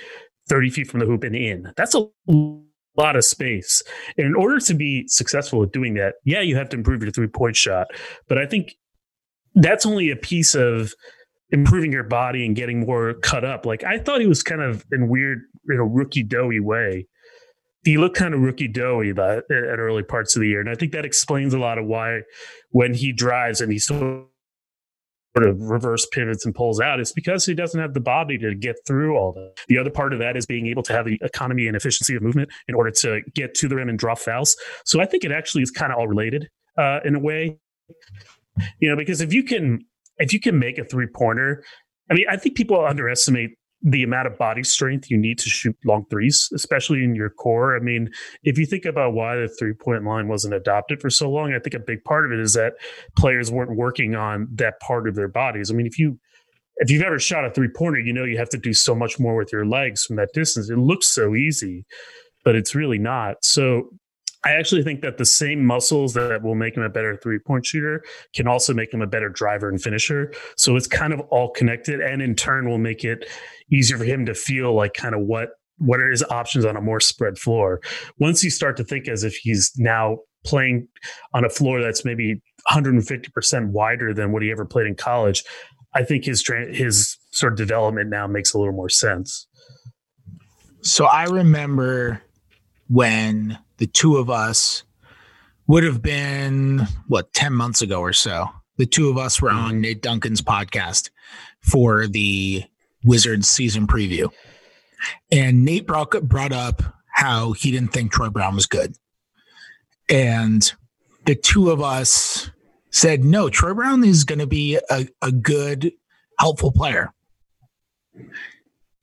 [0.49, 2.05] 30 feet from the hoop and in that's a
[2.95, 3.83] lot of space
[4.17, 7.11] and in order to be successful at doing that yeah you have to improve your
[7.11, 7.87] three point shot
[8.29, 8.75] but i think
[9.55, 10.93] that's only a piece of
[11.51, 13.65] improving your body and getting more cut up.
[13.65, 17.07] Like I thought he was kind of in weird, you know, rookie doughy way.
[17.83, 20.91] He looked kind of rookie doughy at early parts of the year, and I think
[20.91, 22.21] that explains a lot of why
[22.69, 24.03] when he drives and he sort
[25.35, 28.75] of reverse pivots and pulls out, it's because he doesn't have the body to get
[28.85, 29.53] through all that.
[29.67, 32.21] The other part of that is being able to have the economy and efficiency of
[32.21, 34.55] movement in order to get to the rim and draw fouls.
[34.85, 37.57] So I think it actually is kind of all related uh, in a way.
[38.79, 39.85] You know, because if you can
[40.17, 41.63] if you can make a three pointer,
[42.09, 43.51] I mean, I think people underestimate
[43.83, 47.75] the amount of body strength you need to shoot long threes, especially in your core.
[47.75, 48.09] I mean,
[48.43, 51.59] if you think about why the three point line wasn't adopted for so long, I
[51.59, 52.73] think a big part of it is that
[53.17, 55.71] players weren't working on that part of their bodies.
[55.71, 56.19] I mean, if you
[56.77, 59.19] if you've ever shot a three pointer, you know you have to do so much
[59.19, 60.69] more with your legs from that distance.
[60.69, 61.85] It looks so easy,
[62.43, 63.37] but it's really not.
[63.43, 63.89] So
[64.43, 67.65] I actually think that the same muscles that will make him a better three point
[67.65, 70.33] shooter can also make him a better driver and finisher.
[70.57, 73.29] So it's kind of all connected and in turn will make it
[73.71, 76.81] easier for him to feel like kind of what what are his options on a
[76.81, 77.81] more spread floor.
[78.19, 80.87] Once you start to think as if he's now playing
[81.33, 85.43] on a floor that's maybe 150% wider than what he ever played in college,
[85.93, 89.47] I think his his sort of development now makes a little more sense.
[90.81, 92.21] So I remember
[92.91, 94.83] when the two of us
[95.67, 98.49] would have been what 10 months ago or so.
[98.77, 99.81] The two of us were on mm-hmm.
[99.81, 101.09] Nate Duncan's podcast
[101.61, 102.63] for the
[103.05, 104.29] Wizards season preview.
[105.31, 108.95] And Nate brought, brought up how he didn't think Troy Brown was good.
[110.09, 110.71] And
[111.25, 112.51] the two of us
[112.89, 115.93] said, no, Troy Brown is going to be a, a good,
[116.39, 117.13] helpful player.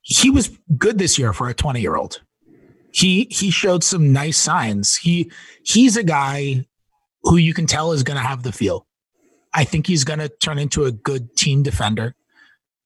[0.03, 2.20] He was good this year for a 20 year old
[2.92, 4.96] he he showed some nice signs.
[4.96, 5.31] He
[5.62, 6.66] he's a guy
[7.22, 8.87] who you can tell is going to have the feel.
[9.55, 12.14] I think he's going to turn into a good team defender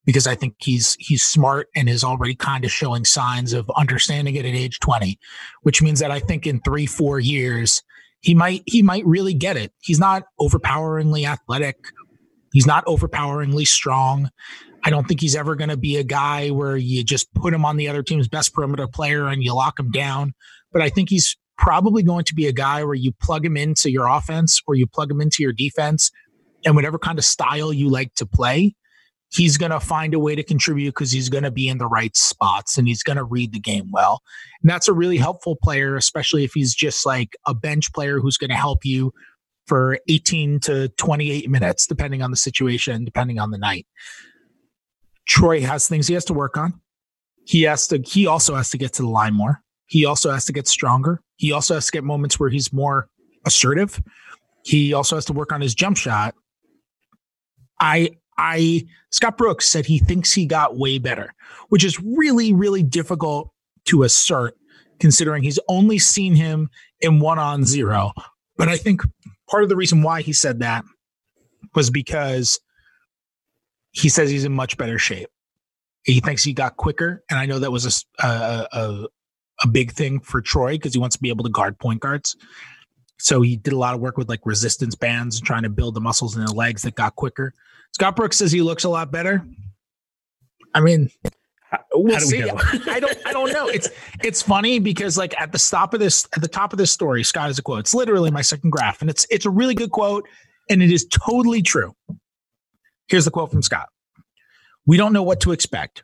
[0.04, 4.34] because I think he's he's smart and is already kind of showing signs of understanding
[4.36, 5.18] it at age 20,
[5.62, 7.82] which means that I think in 3 4 years
[8.20, 9.72] he might he might really get it.
[9.80, 11.76] He's not overpoweringly athletic.
[12.52, 14.30] He's not overpoweringly strong.
[14.84, 17.64] I don't think he's ever going to be a guy where you just put him
[17.64, 20.34] on the other team's best perimeter player and you lock him down.
[20.72, 23.90] But I think he's probably going to be a guy where you plug him into
[23.90, 26.10] your offense or you plug him into your defense
[26.64, 28.74] and whatever kind of style you like to play,
[29.30, 31.86] he's going to find a way to contribute because he's going to be in the
[31.86, 34.22] right spots and he's going to read the game well.
[34.62, 38.36] And that's a really helpful player, especially if he's just like a bench player who's
[38.36, 39.12] going to help you
[39.66, 43.86] for 18 to 28 minutes, depending on the situation, depending on the night.
[45.26, 46.80] Troy has things he has to work on.
[47.44, 47.98] He has to.
[47.98, 49.62] He also has to get to the line more.
[49.86, 51.20] He also has to get stronger.
[51.36, 53.08] He also has to get moments where he's more
[53.44, 54.02] assertive.
[54.64, 56.34] He also has to work on his jump shot.
[57.80, 61.34] I I Scott Brooks said he thinks he got way better,
[61.68, 63.50] which is really really difficult
[63.86, 64.56] to assert
[65.00, 68.12] considering he's only seen him in one on zero.
[68.56, 69.02] But I think
[69.50, 70.84] part of the reason why he said that
[71.74, 72.60] was because
[74.02, 75.28] he says he's in much better shape.
[76.04, 79.06] He thinks he got quicker, and I know that was a a, a,
[79.62, 82.36] a big thing for Troy because he wants to be able to guard point guards.
[83.18, 85.94] So he did a lot of work with like resistance bands, and trying to build
[85.94, 87.54] the muscles in the legs that got quicker.
[87.92, 89.46] Scott Brooks says he looks a lot better.
[90.74, 91.08] I mean,
[91.94, 92.42] we'll see.
[92.42, 92.50] We
[92.90, 93.16] I don't.
[93.24, 93.68] I don't know.
[93.68, 93.88] It's
[94.24, 97.22] it's funny because like at the stop of this, at the top of this story,
[97.22, 97.80] Scott has a quote.
[97.80, 100.28] It's literally my second graph, and it's it's a really good quote,
[100.68, 101.94] and it is totally true.
[103.12, 103.90] Here's the quote from Scott
[104.86, 106.02] We don't know what to expect.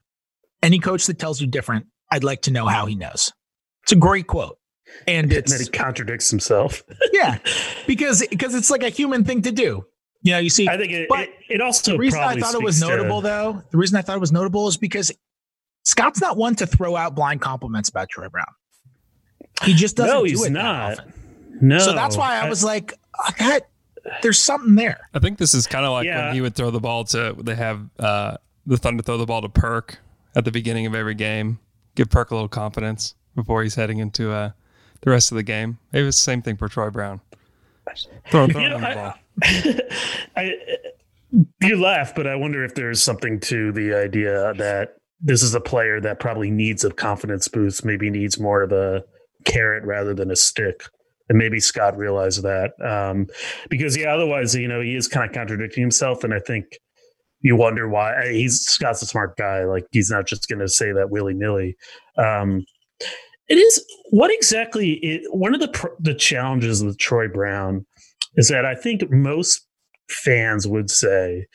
[0.63, 3.33] Any coach that tells you different, I'd like to know how he knows.
[3.83, 4.59] It's a great quote.
[5.07, 6.83] And, and then he contradicts himself.
[7.15, 7.39] yeah.
[7.87, 9.87] Because because it's like a human thing to do.
[10.21, 12.63] You know, you see, I think it, it, it, also the reason I thought it
[12.63, 15.11] was notable to, though, the reason I thought it was notable is because
[15.85, 18.53] Scott's not one to throw out blind compliments about Troy Brown.
[19.63, 20.99] He just doesn't no, he's do it not.
[21.59, 21.79] No.
[21.79, 23.71] So that's why I was like, oh, that
[24.23, 25.09] there's something there.
[25.15, 26.27] I think this is kind of like yeah.
[26.27, 29.43] when he would throw the ball to they have uh, the Thunder throw the ball
[29.43, 29.99] to Perk
[30.37, 31.59] at the beginning of every game,
[31.95, 34.51] give Perk a little confidence before he's heading into uh,
[35.01, 35.79] the rest of the game.
[35.93, 37.21] Maybe it's the same thing for Troy Brown.
[38.31, 39.15] Throw, throw him the ball.
[40.37, 40.55] I,
[41.63, 45.61] you laugh, but I wonder if there's something to the idea that this is a
[45.61, 49.05] player that probably needs a confidence boost, maybe needs more of a
[49.45, 50.85] carrot rather than a stick
[51.29, 53.27] and maybe Scott realized that um,
[53.69, 56.79] because yeah, otherwise you know he is kind of contradicting himself, and I think
[57.41, 59.65] you wonder why he's Scott's a smart guy.
[59.65, 61.77] Like he's not just going to say that willy nilly.
[62.17, 62.65] Um,
[63.49, 67.87] it is what exactly it, one of the the challenges with Troy Brown
[68.37, 69.67] is that I think most
[70.09, 71.47] fans would say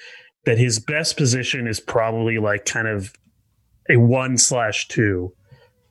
[0.46, 3.14] that his best position is probably like kind of
[3.90, 5.34] a one slash two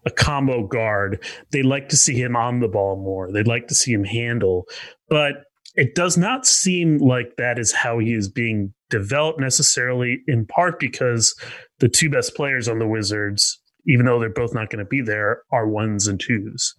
[0.05, 1.23] a combo guard.
[1.51, 3.31] They like to see him on the ball more.
[3.31, 4.65] They'd like to see him handle,
[5.09, 10.47] but it does not seem like that is how he is being developed necessarily, in
[10.47, 11.35] part because
[11.79, 15.01] the two best players on the Wizards, even though they're both not going to be
[15.01, 16.75] there, are ones and twos.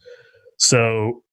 [0.57, 1.23] So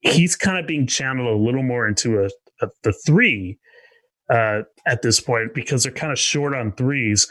[0.00, 2.28] he's kind of being channeled a little more into a,
[2.60, 3.58] a the three
[4.30, 7.28] uh, at this point because they're kind of short on threes.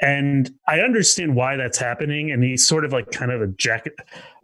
[0.00, 2.30] And I understand why that's happening.
[2.30, 3.92] And he's sort of like kind of a jacket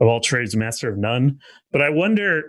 [0.01, 1.39] of all trades, master of none.
[1.73, 2.45] But I wonder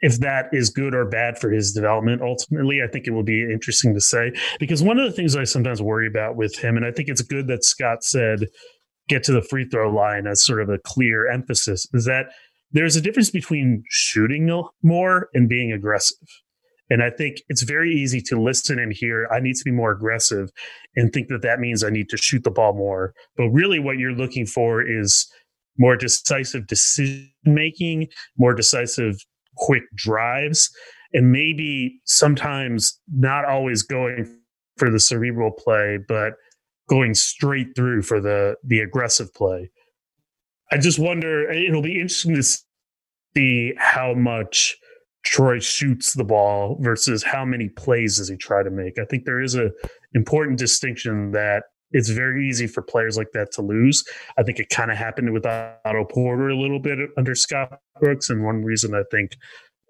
[0.00, 3.42] if that is good or bad for his development ultimately i think it will be
[3.42, 6.86] interesting to say because one of the things i sometimes worry about with him and
[6.86, 8.46] i think it's good that scott said
[9.08, 12.26] get to the free throw line as sort of a clear emphasis is that
[12.70, 14.46] there's a difference between shooting
[14.82, 16.18] more and being aggressive
[16.90, 19.90] and i think it's very easy to listen and hear i need to be more
[19.90, 20.50] aggressive
[20.96, 23.98] and think that that means i need to shoot the ball more but really what
[23.98, 25.30] you're looking for is
[25.78, 29.16] more decisive decision making more decisive
[29.56, 30.70] quick drives
[31.12, 34.26] and maybe sometimes not always going
[34.76, 36.34] for the cerebral play, but
[36.88, 39.70] going straight through for the the aggressive play.
[40.70, 42.42] I just wonder it'll be interesting to
[43.34, 44.76] see how much
[45.24, 48.98] Troy shoots the ball versus how many plays does he try to make.
[48.98, 49.70] I think there is a
[50.14, 54.04] important distinction that it's very easy for players like that to lose.
[54.36, 58.30] I think it kind of happened with Otto Porter a little bit under Scott Brooks,
[58.30, 59.36] and one reason I think,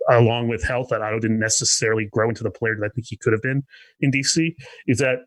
[0.09, 3.17] along with health, that Otto didn't necessarily grow into the player that I think he
[3.17, 3.65] could have been
[4.01, 4.55] in DC
[4.87, 5.19] is that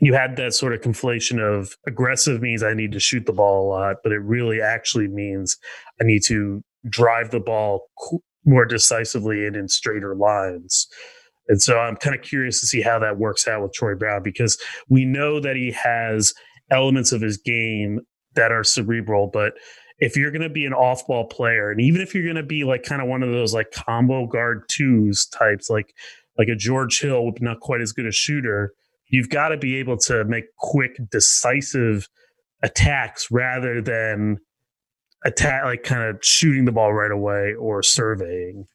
[0.00, 3.66] you had that sort of conflation of aggressive means I need to shoot the ball
[3.66, 5.58] a lot, but it really actually means
[6.00, 7.88] I need to drive the ball
[8.44, 10.86] more decisively and in straighter lines.
[11.48, 14.22] And so I'm kind of curious to see how that works out with Troy Brown
[14.22, 16.32] because we know that he has
[16.70, 18.00] elements of his game
[18.34, 19.54] that are cerebral, but
[20.00, 22.42] if you're going to be an off ball player, and even if you're going to
[22.42, 25.94] be like kind of one of those like combo guard twos types, like
[26.38, 28.72] like a George Hill, not quite as good a shooter,
[29.08, 32.08] you've got to be able to make quick, decisive
[32.62, 34.38] attacks rather than
[35.24, 38.66] attack like kind of shooting the ball right away or surveying.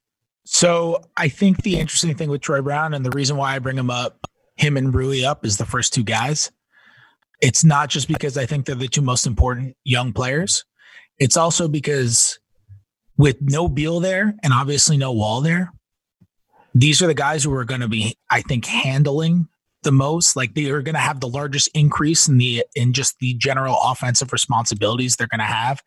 [0.45, 3.77] So I think the interesting thing with Troy Brown and the reason why I bring
[3.77, 6.51] him up, him and Rui up, is the first two guys.
[7.41, 10.63] It's not just because I think they're the two most important young players.
[11.17, 12.39] It's also because
[13.17, 15.71] with no Beal there and obviously no Wall there,
[16.73, 19.47] these are the guys who are going to be, I think, handling
[19.86, 20.36] the most.
[20.36, 23.78] Like they are going to have the largest increase in the in just the general
[23.82, 25.82] offensive responsibilities they're going to have.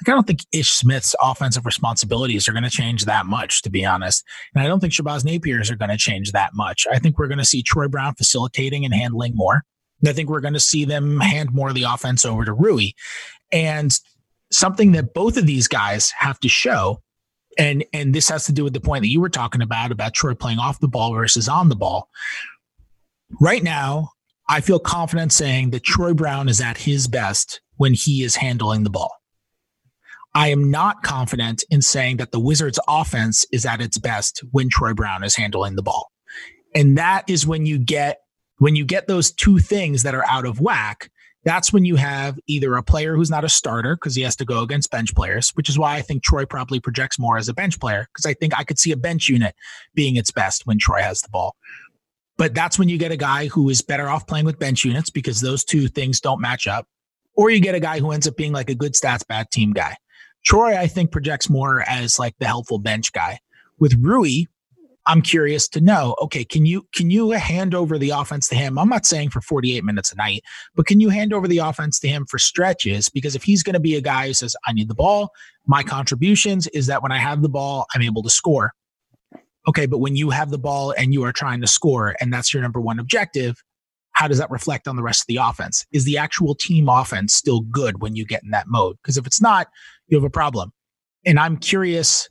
[0.00, 3.70] Like I don't think Ish Smith's offensive responsibilities are going to change that much, to
[3.70, 4.24] be honest.
[4.54, 6.84] And I don't think Shabazz Napier's are going to change that much.
[6.90, 9.62] I think we're going to see Troy Brown facilitating and handling more.
[10.04, 12.88] I think we're going to see them hand more of the offense over to Rui.
[13.52, 13.96] And
[14.50, 17.00] something that both of these guys have to show
[17.58, 20.14] and and this has to do with the point that you were talking about about
[20.14, 22.08] Troy playing off the ball versus on the ball
[23.40, 24.10] right now,
[24.48, 28.84] I feel confident saying that Troy Brown is at his best when he is handling
[28.84, 29.12] the ball.
[30.34, 34.68] I am not confident in saying that the Wizards offense is at its best when
[34.70, 36.10] Troy Brown is handling the ball.
[36.74, 38.20] And that is when you get
[38.58, 41.10] when you get those two things that are out of whack,
[41.44, 44.44] that's when you have either a player who's not a starter because he has to
[44.44, 47.54] go against bench players, which is why I think Troy probably projects more as a
[47.54, 49.54] bench player because I think I could see a bench unit
[49.94, 51.56] being its best when Troy has the ball.
[52.42, 55.10] But that's when you get a guy who is better off playing with bench units
[55.10, 56.88] because those two things don't match up.
[57.36, 59.72] Or you get a guy who ends up being like a good stats bad team
[59.72, 59.96] guy.
[60.44, 63.38] Troy, I think, projects more as like the helpful bench guy.
[63.78, 64.46] With Rui,
[65.06, 68.76] I'm curious to know, okay, can you can you hand over the offense to him?
[68.76, 70.42] I'm not saying for 48 minutes a night,
[70.74, 73.08] but can you hand over the offense to him for stretches?
[73.08, 75.30] Because if he's going to be a guy who says, I need the ball,
[75.66, 78.74] my contributions is that when I have the ball, I'm able to score.
[79.68, 82.52] Okay, but when you have the ball and you are trying to score and that's
[82.52, 83.62] your number one objective,
[84.12, 85.86] how does that reflect on the rest of the offense?
[85.92, 88.96] Is the actual team offense still good when you get in that mode?
[89.02, 89.68] Because if it's not,
[90.08, 90.72] you have a problem.
[91.24, 92.28] And I'm curious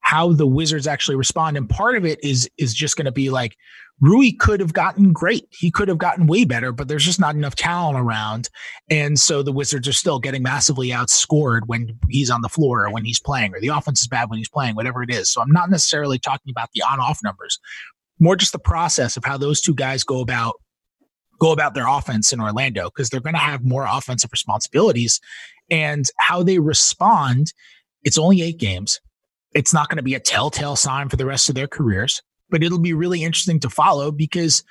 [0.00, 1.56] how the Wizards actually respond.
[1.56, 3.56] And part of it is is just going to be like
[4.00, 5.46] Rui could have gotten great.
[5.50, 8.48] He could have gotten way better, but there's just not enough talent around.
[8.88, 12.92] And so the Wizards are still getting massively outscored when he's on the floor or
[12.92, 15.30] when he's playing, or the offense is bad when he's playing, whatever it is.
[15.30, 17.58] So I'm not necessarily talking about the on off numbers,
[18.18, 20.54] more just the process of how those two guys go about
[21.38, 25.20] go about their offense in Orlando because they're going to have more offensive responsibilities
[25.70, 27.54] and how they respond.
[28.02, 29.00] It's only eight games.
[29.54, 32.62] It's not going to be a telltale sign for the rest of their careers but
[32.62, 34.64] it'll be really interesting to follow because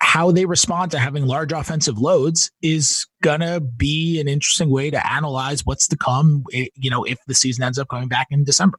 [0.00, 5.12] how they respond to having large offensive loads is gonna be an interesting way to
[5.12, 6.44] analyze what's to come.
[6.52, 8.78] Eh, you know, if the season ends up coming back in December.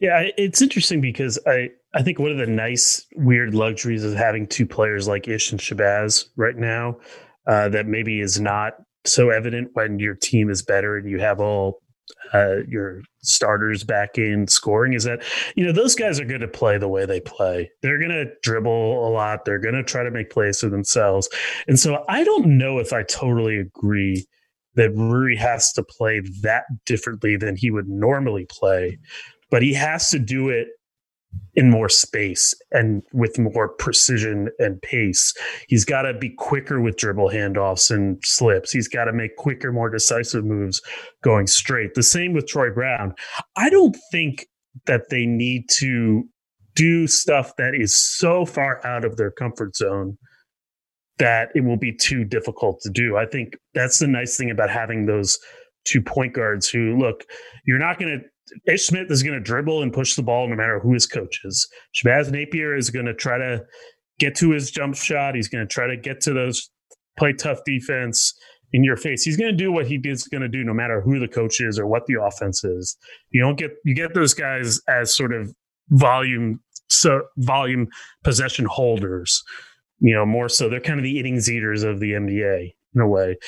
[0.00, 4.46] Yeah, it's interesting because I I think one of the nice weird luxuries of having
[4.46, 6.98] two players like Ish and Shabazz right now
[7.46, 11.40] uh, that maybe is not so evident when your team is better and you have
[11.40, 11.80] all
[12.32, 15.22] uh, your starters back in scoring is that
[15.56, 17.70] you know those guys are going to play the way they play.
[17.82, 19.44] They're going to dribble a lot.
[19.44, 21.28] They're going to try to make plays for themselves.
[21.66, 24.26] And so I don't know if I totally agree
[24.74, 28.98] that Rui has to play that differently than he would normally play
[29.54, 30.66] but he has to do it
[31.56, 35.32] in more space and with more precision and pace.
[35.68, 38.72] He's got to be quicker with dribble handoffs and slips.
[38.72, 40.82] He's got to make quicker, more decisive moves
[41.22, 41.94] going straight.
[41.94, 43.14] The same with Troy Brown.
[43.56, 44.46] I don't think
[44.86, 46.24] that they need to
[46.74, 50.18] do stuff that is so far out of their comfort zone
[51.18, 53.16] that it will be too difficult to do.
[53.16, 55.38] I think that's the nice thing about having those
[55.84, 57.24] two point guards who look,
[57.64, 58.26] you're not going to
[58.66, 61.40] Ish Smith is going to dribble and push the ball no matter who his coach
[61.44, 61.68] is.
[61.94, 63.64] Shabazz Napier is going to try to
[64.18, 65.34] get to his jump shot.
[65.34, 66.70] He's going to try to get to those
[67.18, 68.34] play tough defense
[68.72, 69.22] in your face.
[69.22, 71.60] He's going to do what he is going to do no matter who the coach
[71.60, 72.96] is or what the offense is.
[73.30, 75.54] You don't get you get those guys as sort of
[75.90, 77.88] volume so volume
[78.24, 79.42] possession holders.
[80.00, 83.08] You know, more so they're kind of the innings eaters of the NBA in a
[83.08, 83.38] way.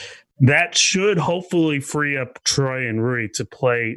[0.40, 3.97] That should hopefully free up Troy and Rui to play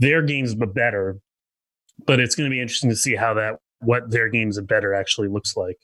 [0.00, 1.20] their games but better.
[2.06, 4.92] But it's going to be interesting to see how that what their games are better
[4.94, 5.76] actually looks like.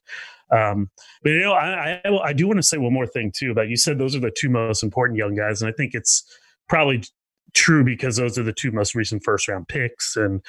[0.50, 0.90] Um,
[1.22, 3.68] but you know, I, I, I do want to say one more thing too about
[3.68, 6.24] you said those are the two most important young guys, and I think it's
[6.68, 7.02] probably
[7.54, 10.40] true because those are the two most recent first round picks and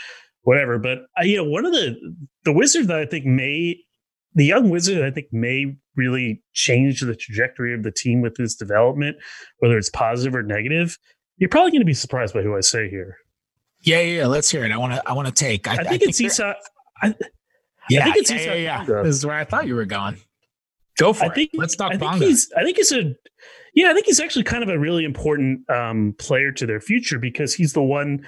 [0.44, 0.78] whatever.
[0.78, 1.96] But uh, you know, one of the
[2.44, 3.78] the wizard that I think may
[4.36, 8.56] the young wizard I think may really change the trajectory of the team with his
[8.56, 9.18] development,
[9.60, 10.98] whether it's positive or negative.
[11.38, 13.18] You're probably going to be surprised by who I say here.
[13.82, 14.28] Yeah, yeah, yeah.
[14.28, 14.72] Let's hear it.
[14.72, 15.10] I want to.
[15.10, 15.68] I want to take.
[15.68, 16.58] I, I, think, I think it's Isak.
[17.02, 17.16] I,
[17.90, 18.48] yeah, I think it's yeah, Isak.
[18.48, 19.04] Yeah, yeah.
[19.04, 20.18] This is where I thought you were going.
[20.98, 21.60] Go for I think, it.
[21.60, 22.52] Let's talk I think he's.
[22.58, 23.14] I think he's a.
[23.74, 27.20] Yeah, I think he's actually kind of a really important um, player to their future
[27.20, 28.26] because he's the one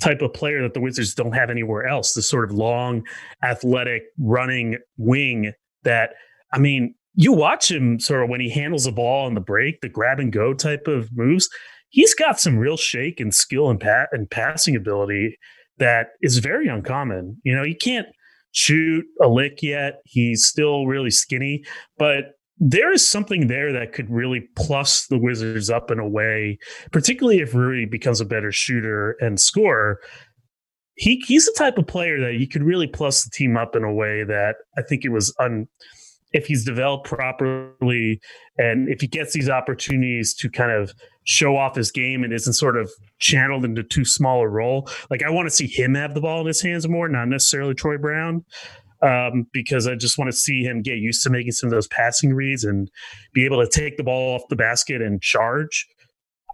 [0.00, 2.14] type of player that the Wizards don't have anywhere else.
[2.14, 3.06] The sort of long,
[3.42, 5.52] athletic, running wing
[5.84, 6.14] that.
[6.52, 9.80] I mean, you watch him sort of when he handles the ball on the break,
[9.80, 11.48] the grab and go type of moves
[11.90, 15.36] he's got some real shake and skill and pat and passing ability
[15.78, 17.38] that is very uncommon.
[17.44, 18.06] You know, he can't
[18.52, 20.00] shoot a lick yet.
[20.04, 21.64] He's still really skinny,
[21.98, 26.58] but there is something there that could really plus the Wizards up in a way,
[26.90, 30.00] particularly if Rui becomes a better shooter and scorer.
[30.96, 33.84] He he's the type of player that you could really plus the team up in
[33.84, 35.68] a way that I think it was un
[36.32, 38.20] if he's developed properly
[38.58, 40.92] and if he gets these opportunities to kind of
[41.28, 44.88] show off his game and isn't sort of channeled into too small a role.
[45.10, 47.74] Like I want to see him have the ball in his hands more, not necessarily
[47.74, 48.46] Troy Brown,
[49.02, 51.86] um, because I just want to see him get used to making some of those
[51.88, 52.90] passing reads and
[53.34, 55.86] be able to take the ball off the basket and charge.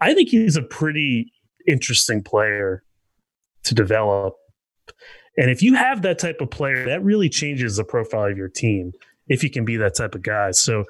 [0.01, 1.33] I think he's a pretty
[1.69, 2.83] interesting player
[3.63, 4.35] to develop.
[5.39, 8.49] And if you have that type of player, that really changes the profile of your
[8.49, 8.93] team
[9.29, 10.51] if you can be that type of guy.
[10.51, 10.85] So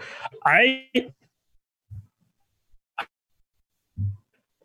[0.47, 0.87] I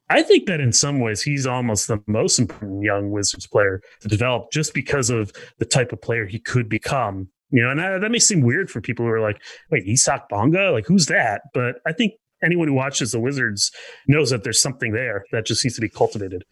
[0.10, 4.08] I think that in some ways he's almost the most important young Wizards player to
[4.08, 7.30] develop just because of the type of player he could become.
[7.52, 9.42] You know, and that, that may seem weird for people who are like,
[9.72, 10.72] wait, Isak Bonga?
[10.72, 11.42] Like, who's that?
[11.54, 13.72] But I think anyone who watches the Wizards
[14.08, 16.44] knows that there's something there that just needs to be cultivated.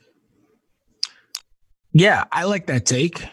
[1.94, 3.26] Yeah, I like that take.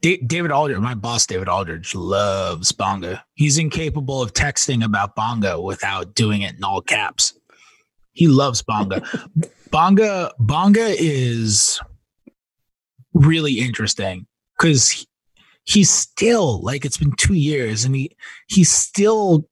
[0.00, 3.24] David Aldridge, my boss, David Aldridge, loves Bonga.
[3.34, 7.32] He's incapable of texting about Bonga without doing it in all caps.
[8.12, 9.02] He loves Bonga.
[9.74, 11.80] Bonga Bonga is
[13.12, 14.24] really interesting
[14.56, 15.08] because he,
[15.64, 18.16] he's still like it's been two years and he
[18.46, 19.48] he's still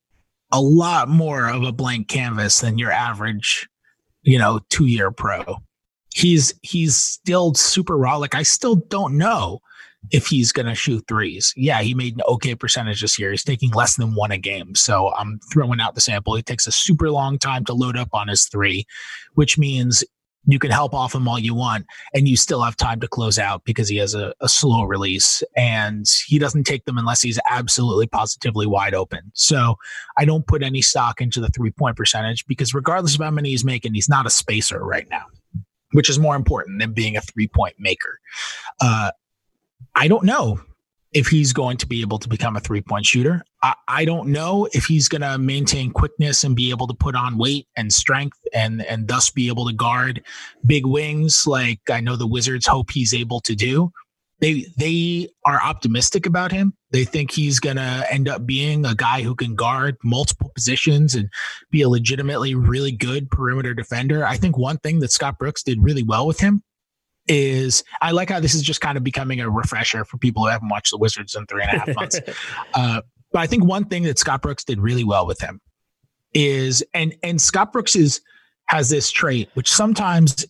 [0.53, 3.68] a lot more of a blank canvas than your average,
[4.23, 5.57] you know, two year pro.
[6.14, 8.16] He's he's still super raw.
[8.18, 9.61] Like I still don't know
[10.11, 11.55] if he's going to shoot threes.
[11.57, 13.31] Yeah, he made an okay percentage this year.
[13.31, 14.75] He's taking less than one a game.
[14.75, 16.35] So I'm throwing out the sample.
[16.35, 18.85] He takes a super long time to load up on his three,
[19.35, 20.03] which means
[20.47, 23.38] you can help off him all you want and you still have time to close
[23.38, 27.38] out because he has a, a slow release and he doesn't take them unless he's
[27.49, 29.20] absolutely positively wide open.
[29.34, 29.76] So
[30.18, 33.51] I don't put any stock into the three point percentage because regardless of how many
[33.51, 35.26] he's making, he's not a spacer right now
[35.93, 38.18] which is more important than being a three point maker.
[38.80, 39.12] Uh,
[39.95, 40.59] I don't know
[41.13, 43.45] if he's going to be able to become a three point shooter.
[43.63, 47.15] I, I don't know if he's going to maintain quickness and be able to put
[47.15, 50.23] on weight and strength and and thus be able to guard
[50.67, 53.93] big wings like I know the Wizards hope he's able to do.
[54.41, 56.75] They they are optimistic about him.
[56.91, 61.15] They think he's going to end up being a guy who can guard multiple positions
[61.15, 61.31] and
[61.71, 64.27] be a legitimately really good perimeter defender.
[64.27, 66.63] I think one thing that Scott Brooks did really well with him
[67.33, 70.51] is I like how this is just kind of becoming a refresher for people who
[70.51, 72.20] haven't watched the Wizards in three and a half months.
[72.74, 73.01] uh,
[73.33, 75.61] but I think one thing that Scott Brooks did really well with him
[76.35, 78.20] is, and and Scott Brooks is
[78.66, 80.45] has this trait, which sometimes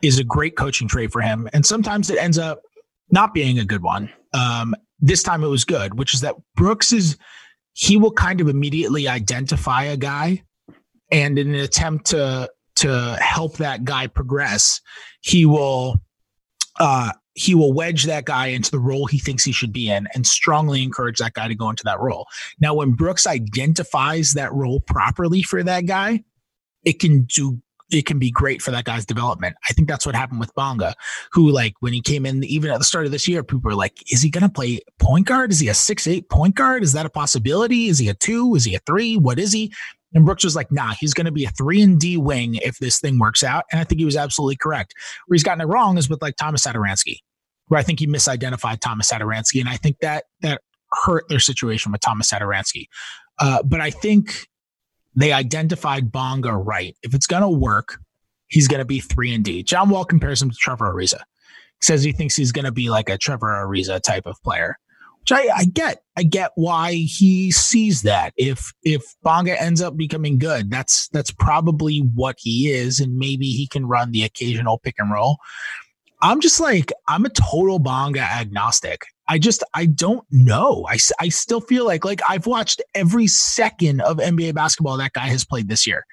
[0.00, 2.62] is a great coaching trait for him, and sometimes it ends up
[3.10, 4.10] not being a good one.
[4.32, 7.18] Um, this time it was good, which is that Brooks is
[7.74, 10.42] he will kind of immediately identify a guy,
[11.10, 14.80] and in an attempt to to help that guy progress,
[15.20, 16.00] he will
[16.78, 20.06] uh, he will wedge that guy into the role he thinks he should be in
[20.14, 22.26] and strongly encourage that guy to go into that role.
[22.60, 26.24] Now, when Brooks identifies that role properly for that guy,
[26.84, 27.60] it can do
[27.90, 29.54] it can be great for that guy's development.
[29.68, 30.94] I think that's what happened with Bonga,
[31.30, 33.74] who like when he came in, even at the start of this year, people were
[33.74, 35.52] like, is he going to play point guard?
[35.52, 36.82] Is he a six, eight point guard?
[36.82, 37.88] Is that a possibility?
[37.88, 38.54] Is he a two?
[38.54, 39.18] Is he a three?
[39.18, 39.72] What is he?
[40.14, 42.78] And Brooks was like, nah, he's going to be a three and D wing if
[42.78, 43.64] this thing works out.
[43.72, 44.94] And I think he was absolutely correct.
[45.26, 47.18] Where he's gotten it wrong is with like Thomas Satoransky,
[47.68, 49.60] where I think he misidentified Thomas Satoransky.
[49.60, 50.60] And I think that that
[51.04, 52.86] hurt their situation with Thomas Satoransky.
[53.38, 54.46] Uh, but I think
[55.16, 56.96] they identified Bonga right.
[57.02, 57.98] If it's going to work,
[58.48, 59.62] he's going to be three and D.
[59.62, 61.20] John Wall compares him to Trevor Ariza.
[61.80, 64.78] He says he thinks he's going to be like a Trevor Ariza type of player
[65.22, 66.02] which I, I get.
[66.16, 68.34] I get why he sees that.
[68.36, 73.46] If if Bonga ends up becoming good, that's that's probably what he is, and maybe
[73.46, 75.38] he can run the occasional pick and roll.
[76.20, 79.02] I'm just like I'm a total Bonga agnostic.
[79.28, 80.86] I just I don't know.
[80.88, 85.28] I, I still feel like like I've watched every second of NBA basketball that guy
[85.28, 86.04] has played this year,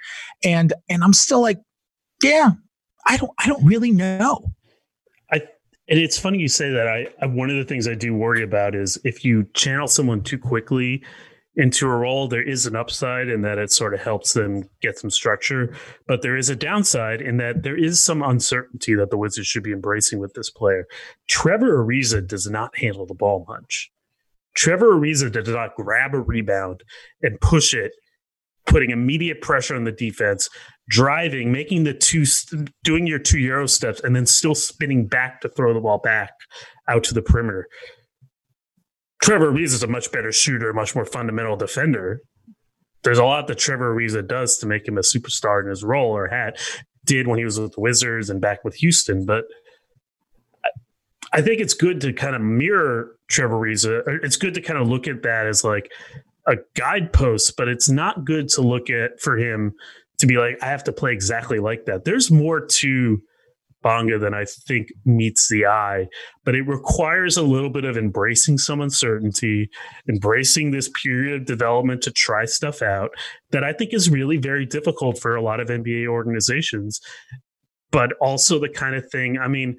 [0.44, 1.60] and and I'm still like,
[2.24, 2.52] yeah,
[3.08, 4.52] I don't I don't really know.
[5.90, 6.88] And it's funny you say that.
[6.88, 10.22] I, I, one of the things I do worry about is if you channel someone
[10.22, 11.04] too quickly
[11.56, 15.00] into a role, there is an upside in that it sort of helps them get
[15.00, 15.76] some structure,
[16.08, 19.64] but there is a downside in that there is some uncertainty that the Wizards should
[19.64, 20.86] be embracing with this player.
[21.28, 23.92] Trevor Ariza does not handle the ball much.
[24.56, 26.84] Trevor Ariza does not grab a rebound
[27.24, 27.94] and push it
[28.70, 30.50] putting immediate pressure on the defense,
[30.90, 32.26] driving, making the two,
[32.84, 36.32] doing your two euro steps, and then still spinning back to throw the ball back
[36.88, 37.68] out to the perimeter.
[39.22, 42.22] Trevor Ariza is a much better shooter, much more fundamental defender.
[43.04, 46.12] There's a lot that Trevor Ariza does to make him a superstar in his role
[46.12, 46.58] or hat
[47.06, 49.46] did when he was with the Wizards and back with Houston, but
[51.32, 54.02] I think it's good to kind of mirror Trevor Ariza.
[54.24, 55.92] It's good to kind of look at that as like
[56.48, 59.74] a guidepost, but it's not good to look at for him
[60.20, 62.04] to be like, I have to play exactly like that.
[62.06, 63.22] There's more to
[63.82, 66.08] Bonga than I think meets the eye,
[66.44, 69.70] but it requires a little bit of embracing some uncertainty,
[70.10, 73.12] embracing this period of development to try stuff out
[73.52, 77.00] that I think is really very difficult for a lot of NBA organizations.
[77.92, 79.78] But also the kind of thing, I mean,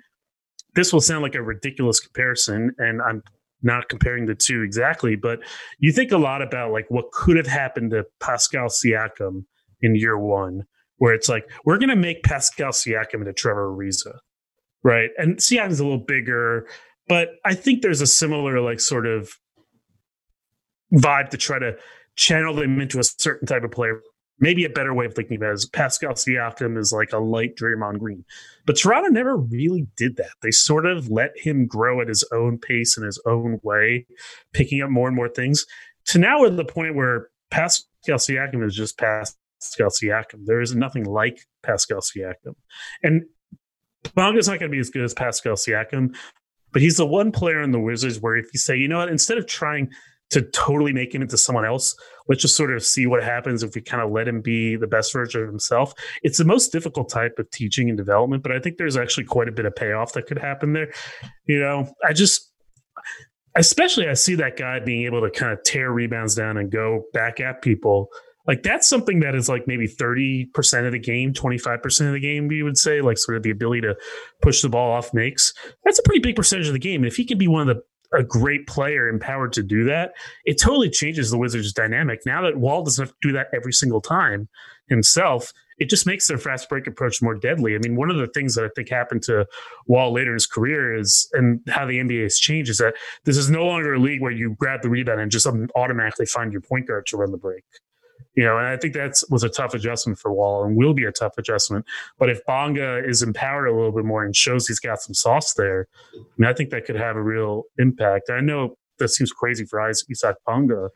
[0.75, 3.23] this will sound like a ridiculous comparison, and I'm
[3.63, 5.41] not comparing the two exactly, but
[5.79, 9.45] you think a lot about like what could have happened to Pascal Siakam
[9.83, 10.65] in year one,
[10.97, 14.19] where it's like we're going to make Pascal Siakam into Trevor Ariza,
[14.83, 15.11] right?
[15.19, 16.67] And Siakam's a little bigger,
[17.09, 19.33] but I think there's a similar like sort of
[20.93, 21.77] vibe to try to
[22.17, 24.01] channel them into a certain type of player
[24.41, 27.57] maybe a better way of thinking about it is Pascal Siakam is like a light
[27.57, 28.25] Draymond Green.
[28.67, 30.33] But Toronto never really did that.
[30.43, 34.07] They sort of let him grow at his own pace in his own way,
[34.53, 35.67] picking up more and more things.
[36.07, 40.45] To now we're at the point where Pascal Siakam is just Pascal Siakam.
[40.45, 42.55] There is nothing like Pascal Siakam.
[43.03, 43.25] And
[44.17, 46.17] Bonga's not going to be as good as Pascal Siakam,
[46.73, 49.09] but he's the one player in the Wizards where if you say, you know what,
[49.09, 49.91] instead of trying–
[50.31, 51.95] to totally make him into someone else.
[52.29, 54.87] Let's just sort of see what happens if we kind of let him be the
[54.87, 55.93] best version of himself.
[56.23, 59.49] It's the most difficult type of teaching and development, but I think there's actually quite
[59.49, 60.93] a bit of payoff that could happen there.
[61.47, 62.53] You know, I just,
[63.57, 67.03] especially I see that guy being able to kind of tear rebounds down and go
[67.13, 68.09] back at people.
[68.51, 72.49] Like that's something that is like maybe 30% of the game, 25% of the game,
[72.49, 73.95] we would say, like sort of the ability to
[74.43, 75.55] push the ball off makes.
[75.85, 77.03] That's a pretty big percentage of the game.
[77.03, 77.81] And if he can be one of the
[78.13, 82.23] a great player empowered to do that, it totally changes the Wizards' dynamic.
[82.27, 84.49] Now that Wall doesn't have to do that every single time
[84.89, 87.77] himself, it just makes their fast break approach more deadly.
[87.77, 89.47] I mean, one of the things that I think happened to
[89.87, 92.95] Wall later in his career is, and how the NBA has changed, is that
[93.27, 95.47] this is no longer a league where you grab the rebound and just
[95.77, 97.63] automatically find your point guard to run the break.
[98.35, 101.05] You know, and I think that was a tough adjustment for Wall and will be
[101.05, 101.85] a tough adjustment.
[102.19, 105.55] But if Bonga is empowered a little bit more and shows he's got some sauce
[105.55, 108.31] there, I mean, I think that could have a real impact.
[108.31, 110.91] I know that seems crazy for Isak Bonga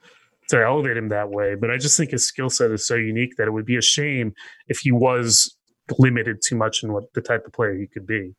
[0.48, 3.36] to elevate him that way, but I just think his skill set is so unique
[3.36, 4.34] that it would be a shame
[4.68, 5.56] if he was
[5.98, 8.34] limited too much in what the type of player he could be.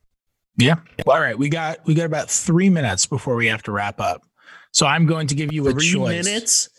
[0.58, 0.76] Yeah.
[1.06, 1.38] All right.
[1.38, 4.22] We got we got about three minutes before we have to wrap up.
[4.72, 6.26] So I'm going to give you a three choice.
[6.26, 6.70] minutes.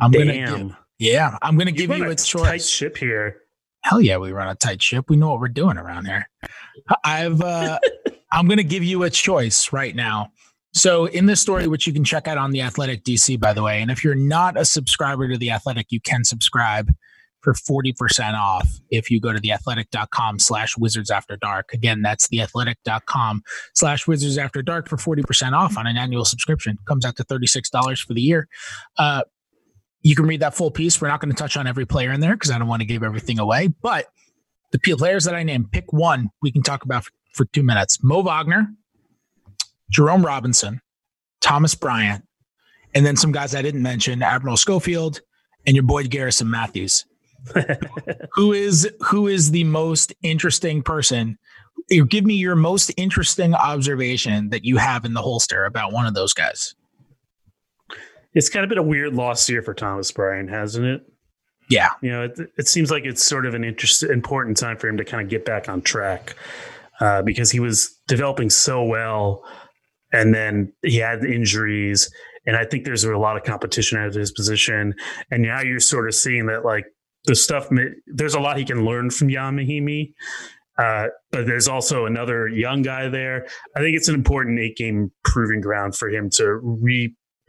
[0.00, 0.26] I'm Damn.
[0.26, 2.42] gonna give, yeah, I'm going to give you a, a choice.
[2.42, 3.38] Tight ship here.
[3.82, 5.06] Hell yeah, we run a tight ship.
[5.08, 6.28] We know what we're doing around here.
[7.04, 7.78] I've uh
[8.32, 10.30] I'm going to give you a choice right now.
[10.74, 13.62] So, in this story, which you can check out on the Athletic DC, by the
[13.62, 16.90] way, and if you're not a subscriber to the Athletic, you can subscribe
[17.42, 21.74] for 40% off if you go to theathletic.com slash wizards after dark.
[21.74, 23.42] Again, that's theathletic.com
[23.74, 26.78] slash wizards after dark for 40% off on an annual subscription.
[26.86, 28.48] Comes out to $36 for the year.
[28.96, 29.22] Uh,
[30.02, 31.00] you can read that full piece.
[31.00, 32.86] We're not going to touch on every player in there because I don't want to
[32.86, 33.68] give everything away.
[33.68, 34.06] But
[34.72, 38.02] the players that I named, pick one we can talk about for, for two minutes.
[38.02, 38.68] Mo Wagner,
[39.90, 40.80] Jerome Robinson,
[41.40, 42.24] Thomas Bryant,
[42.94, 45.20] and then some guys I didn't mention, Admiral Schofield,
[45.66, 47.04] and your boy Garrison Matthews.
[48.32, 51.38] who is who is the most interesting person?
[52.08, 56.14] Give me your most interesting observation that you have in the holster about one of
[56.14, 56.74] those guys.
[58.34, 61.02] It's kind of been a weird loss year for Thomas Bryant, hasn't it?
[61.68, 61.90] Yeah.
[62.00, 64.96] You know, it, it seems like it's sort of an interest, important time for him
[64.96, 66.34] to kind of get back on track
[67.00, 69.42] uh, because he was developing so well
[70.12, 72.10] and then he had injuries.
[72.46, 74.94] And I think there's a lot of competition at his position.
[75.30, 76.84] And now you're sort of seeing that, like,
[77.24, 77.68] the stuff,
[78.06, 80.12] there's a lot he can learn from Ian Mahinmi.
[80.76, 83.46] Uh, but there's also another young guy there.
[83.76, 86.60] I think it's an important eight game proving ground for him to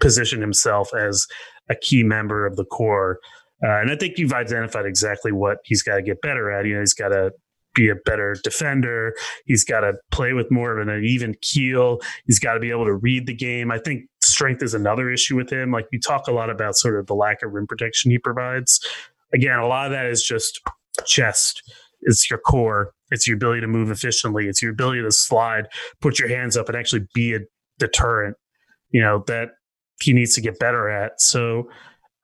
[0.04, 1.26] reposition himself as
[1.70, 3.20] a key member of the core.
[3.64, 6.66] Uh, and I think you've identified exactly what he's got to get better at.
[6.66, 7.32] You know, he's got to
[7.74, 9.16] be a better defender.
[9.46, 12.00] He's got to play with more of an even keel.
[12.26, 13.72] He's got to be able to read the game.
[13.72, 15.72] I think strength is another issue with him.
[15.72, 18.80] Like you talk a lot about sort of the lack of rim protection he provides.
[19.34, 20.62] Again, a lot of that is just
[21.06, 21.64] chest.
[22.02, 22.92] It's your core.
[23.12, 24.48] It's your ability to move efficiently.
[24.48, 25.68] It's your ability to slide,
[26.02, 27.40] put your hands up, and actually be a
[27.80, 28.36] deterrent.
[28.92, 29.52] You know that
[30.04, 31.20] he needs to get better at.
[31.20, 31.70] So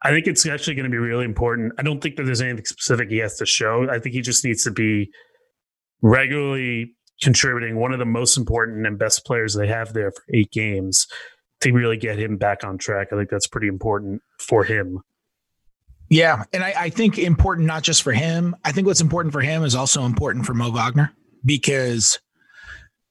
[0.01, 1.73] I think it's actually going to be really important.
[1.77, 3.89] I don't think that there's anything specific he has to show.
[3.89, 5.11] I think he just needs to be
[6.01, 10.51] regularly contributing one of the most important and best players they have there for eight
[10.51, 11.07] games
[11.61, 13.09] to really get him back on track.
[13.11, 15.01] I think that's pretty important for him.
[16.09, 16.43] Yeah.
[16.53, 18.55] And I, I think important not just for him.
[18.63, 21.13] I think what's important for him is also important for Mo Wagner
[21.45, 22.19] because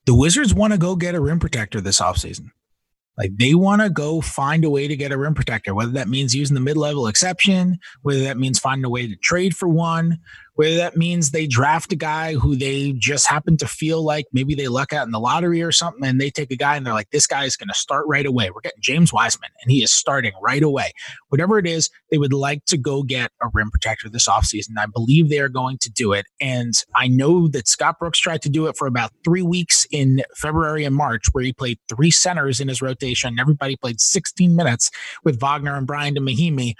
[0.06, 2.50] the Wizards want to go get a rim protector this offseason.
[3.18, 6.08] Like they want to go find a way to get a rim protector, whether that
[6.08, 9.68] means using the mid level exception, whether that means finding a way to trade for
[9.68, 10.20] one,
[10.59, 14.56] whether that means they draft a guy who they just happen to feel like maybe
[14.56, 16.92] they luck out in the lottery or something and they take a guy and they're
[16.92, 18.50] like, this guy is going to start right away.
[18.50, 20.90] We're getting James Wiseman and he is starting right away.
[21.28, 24.70] Whatever it is, they would like to go get a rim protector this offseason.
[24.76, 26.26] I believe they are going to do it.
[26.40, 30.22] And I know that Scott Brooks tried to do it for about three weeks in
[30.34, 33.38] February and March, where he played three centers in his rotation.
[33.38, 34.90] Everybody played 16 minutes
[35.22, 36.74] with Wagner and Bryant and Mahinmi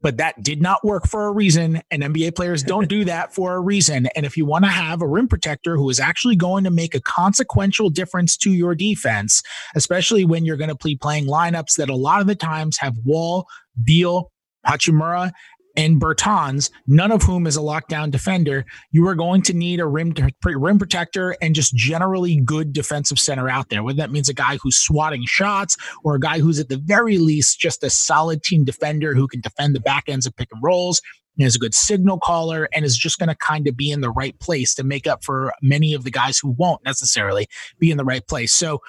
[0.00, 1.82] but that did not work for a reason.
[1.90, 4.06] And NBA players don't do that for a reason.
[4.14, 6.94] And if you want to have a rim protector who is actually going to make
[6.94, 9.42] a consequential difference to your defense,
[9.74, 12.96] especially when you're going to be playing lineups that a lot of the times have
[13.04, 13.46] Wall,
[13.82, 14.30] Beal,
[14.66, 15.32] Hachimura,
[15.76, 19.86] and Bertans, none of whom is a lockdown defender, you are going to need a
[19.86, 20.12] rim
[20.44, 23.82] rim protector and just generally good defensive center out there.
[23.82, 27.18] Whether that means a guy who's swatting shots or a guy who's at the very
[27.18, 30.62] least just a solid team defender who can defend the back ends of pick and
[30.62, 31.00] rolls
[31.38, 34.00] and is a good signal caller and is just going to kind of be in
[34.00, 37.46] the right place to make up for many of the guys who won't necessarily
[37.78, 38.52] be in the right place.
[38.52, 38.80] So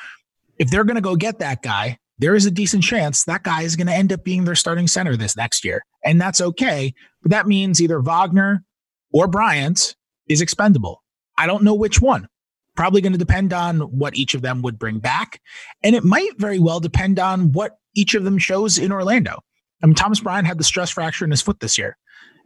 [0.58, 3.64] if they're going to go get that guy, there is a decent chance that guy
[3.64, 5.84] is going to end up being their starting center this next year.
[6.04, 6.94] And that's okay.
[7.22, 8.64] But that means either Wagner
[9.12, 9.96] or Bryant
[10.28, 11.04] is expendable.
[11.38, 12.28] I don't know which one.
[12.76, 15.42] Probably going to depend on what each of them would bring back.
[15.84, 19.40] And it might very well depend on what each of them shows in Orlando.
[19.82, 21.98] I mean, Thomas Bryant had the stress fracture in his foot this year.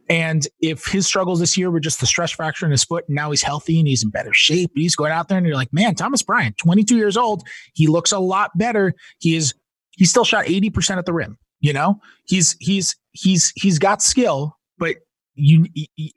[0.08, 3.14] And if his struggles this year were just the stress fracture in his foot, and
[3.14, 5.72] now he's healthy and he's in better shape, he's going out there and you're like,
[5.72, 8.94] man, Thomas Bryant, 22 years old, he looks a lot better.
[9.18, 9.54] He is
[9.96, 11.38] he still shot 80% at the rim.
[11.60, 14.96] You know, he's he's he's he's got skill, but
[15.34, 15.66] you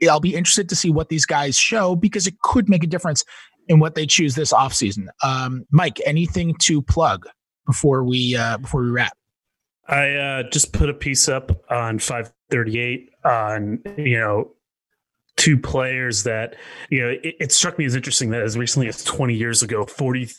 [0.10, 3.24] I'll be interested to see what these guys show because it could make a difference
[3.68, 5.08] in what they choose this offseason.
[5.24, 7.28] Um, Mike, anything to plug
[7.66, 9.16] before we uh, before we wrap?
[9.88, 14.52] I uh, just put a piece up on 538 on you know
[15.38, 16.56] two players that
[16.90, 19.86] you know it, it, struck me as interesting that as recently as 20 years ago
[19.86, 20.30] 40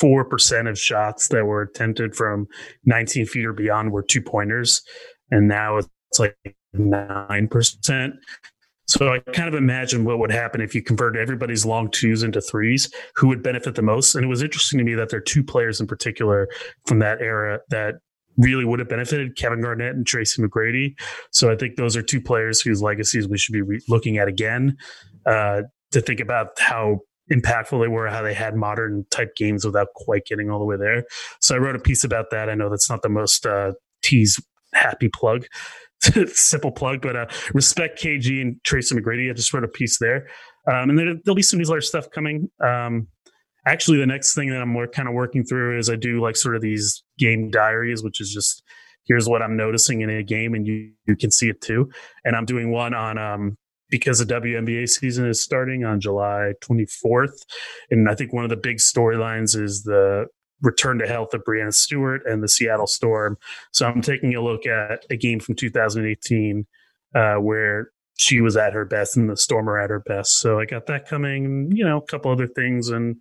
[0.00, 2.46] four percent of shots that were attempted from
[2.84, 4.82] 19 feet or beyond were two pointers,
[5.30, 5.88] and now it's
[6.18, 6.36] like
[6.72, 8.14] nine percent.
[8.86, 12.40] So I kind of imagine what would happen if you converted everybody's long twos into
[12.40, 14.14] threes, who would benefit the most.
[14.14, 16.48] And it was interesting to me that there are two players in particular
[16.86, 17.94] from that era that
[18.36, 20.94] really would have benefited Kevin Garnett and Tracy McGrady.
[21.30, 24.28] So I think those are two players whose legacies we should be re- looking at
[24.28, 24.76] again
[25.26, 27.00] uh, to think about how
[27.32, 30.76] impactful they were, how they had modern type games without quite getting all the way
[30.76, 31.04] there.
[31.40, 32.48] So I wrote a piece about that.
[32.50, 33.72] I know that's not the most uh,
[34.02, 34.40] tease
[34.74, 35.46] happy plug,
[36.32, 39.30] simple plug, but uh, respect KG and Tracy McGrady.
[39.30, 40.28] I just wrote a piece there.
[40.66, 42.50] Um, and there, will be some newsletter stuff coming.
[42.62, 43.08] Um,
[43.66, 46.36] actually, the next thing that I'm more kind of working through is I do like
[46.36, 48.62] sort of these game diaries, which is just
[49.06, 51.90] here's what I'm noticing in a game, and you you can see it too.
[52.24, 53.58] And I'm doing one on um,
[53.90, 57.44] because the WNBA season is starting on July 24th,
[57.90, 60.26] and I think one of the big storylines is the
[60.62, 63.36] return to health of Breanna Stewart and the Seattle Storm.
[63.72, 66.66] So I'm taking a look at a game from 2018
[67.14, 70.38] uh, where she was at her best and the Storm are at her best.
[70.38, 73.16] So I got that coming, you know, a couple other things and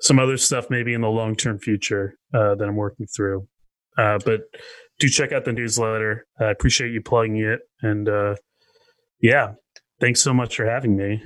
[0.00, 3.48] some other stuff maybe in the long term future uh, that I'm working through.
[3.96, 4.42] Uh, but
[4.98, 6.26] do check out the newsletter.
[6.38, 7.60] I appreciate you plugging it.
[7.80, 8.36] And uh,
[9.20, 9.54] yeah,
[10.02, 11.22] thanks so much for having me.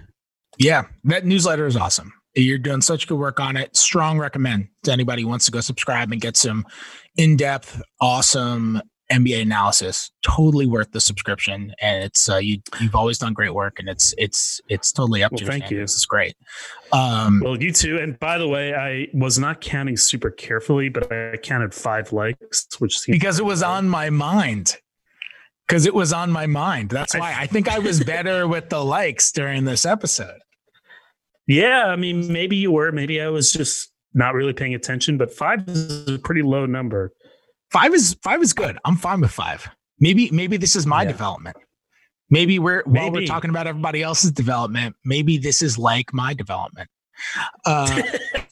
[0.58, 2.12] Yeah, that newsletter is awesome.
[2.34, 3.74] You're doing such good work on it.
[3.74, 6.66] Strong recommend to anybody who wants to go subscribe and get some
[7.16, 10.10] in depth, awesome NBA analysis.
[10.22, 12.58] Totally worth the subscription, and it's uh, you.
[12.78, 15.62] You've always done great work, and it's it's it's totally up well, to your thank
[15.62, 15.72] standards.
[15.72, 15.80] you.
[15.80, 16.36] This is great.
[16.92, 17.98] Um, well, you too.
[17.98, 22.66] And by the way, I was not counting super carefully, but I counted five likes,
[22.78, 24.76] which because it was on my mind.
[25.66, 26.90] Because it was on my mind.
[26.90, 30.38] That's why I think I was better with the likes during this episode.
[31.46, 32.92] Yeah, I mean, maybe you were.
[32.92, 35.18] Maybe I was just not really paying attention.
[35.18, 37.12] But five is a pretty low number.
[37.70, 38.78] Five is five is good.
[38.84, 39.68] I'm fine with five.
[40.00, 41.12] Maybe maybe this is my yeah.
[41.12, 41.56] development.
[42.30, 42.98] Maybe we're maybe.
[42.98, 46.88] while we're talking about everybody else's development, maybe this is like my development.
[47.64, 48.02] Uh,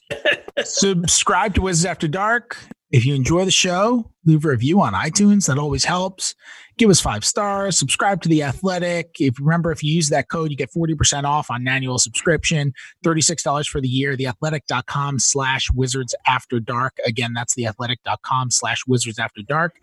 [0.64, 2.56] subscribe to Wizards After Dark.
[2.92, 5.46] If you enjoy the show, leave a review on iTunes.
[5.46, 6.36] That always helps
[6.76, 9.16] give us five stars, subscribe to The Athletic.
[9.20, 12.72] If remember, if you use that code, you get 40% off on annual subscription,
[13.04, 16.96] $36 for the year, theathletic.com slash wizards after dark.
[17.06, 19.76] Again, that's theathletic.com slash wizards after dark.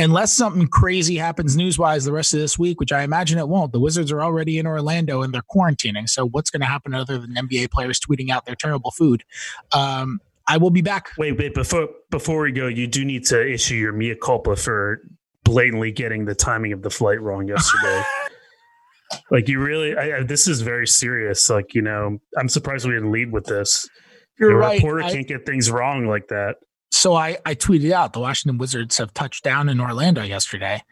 [0.00, 3.48] Unless something crazy happens news wise the rest of this week, which I imagine it
[3.48, 3.72] won't.
[3.72, 6.08] The Wizards are already in Orlando and they're quarantining.
[6.08, 9.24] So, what's going to happen other than NBA players tweeting out their terrible food?
[9.72, 11.10] Um, I will be back.
[11.18, 15.02] Wait, wait, before before we go, you do need to issue your mea culpa for
[15.48, 18.02] blatantly getting the timing of the flight wrong yesterday.
[19.30, 21.48] like you really, I, I, this is very serious.
[21.48, 23.88] Like you know, I'm surprised we didn't lead with this.
[24.38, 24.74] You're the right.
[24.74, 26.56] reporter I, can't get things wrong like that.
[26.90, 30.82] So I I tweeted out the Washington Wizards have touched down in Orlando yesterday,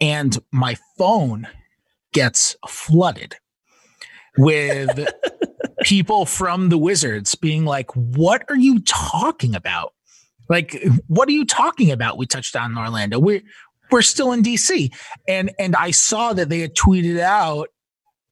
[0.00, 1.46] and my phone
[2.14, 3.36] gets flooded
[4.38, 5.06] with
[5.82, 9.92] people from the Wizards being like, "What are you talking about?"
[10.48, 12.16] Like, what are you talking about?
[12.16, 13.18] We touched down in Orlando.
[13.18, 13.42] We're
[13.90, 14.92] we're still in DC.
[15.26, 17.68] And and I saw that they had tweeted out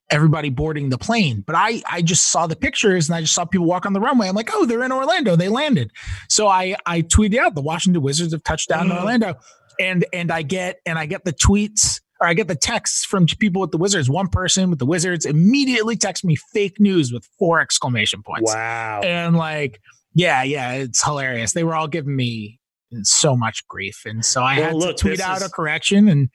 [0.09, 1.43] everybody boarding the plane.
[1.45, 3.99] But I I just saw the pictures and I just saw people walk on the
[3.99, 4.27] runway.
[4.27, 5.35] I'm like, oh, they're in Orlando.
[5.35, 5.91] They landed.
[6.29, 8.99] So I I tweeted out the Washington Wizards have touched down in mm.
[8.99, 9.35] Orlando.
[9.79, 13.27] And and I get and I get the tweets or I get the texts from
[13.27, 14.09] people with the Wizards.
[14.09, 18.53] One person with the Wizards immediately texts me fake news with four exclamation points.
[18.53, 19.01] Wow.
[19.03, 19.79] And like,
[20.13, 21.53] yeah, yeah, it's hilarious.
[21.53, 22.56] They were all giving me
[23.03, 24.03] so much grief.
[24.05, 25.43] And so I well, had look, to tweet out is...
[25.43, 26.29] a correction and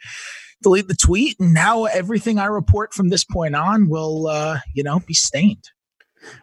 [0.63, 1.37] delete the tweet.
[1.41, 5.65] And now everything I report from this point on will, uh, you know, be stained.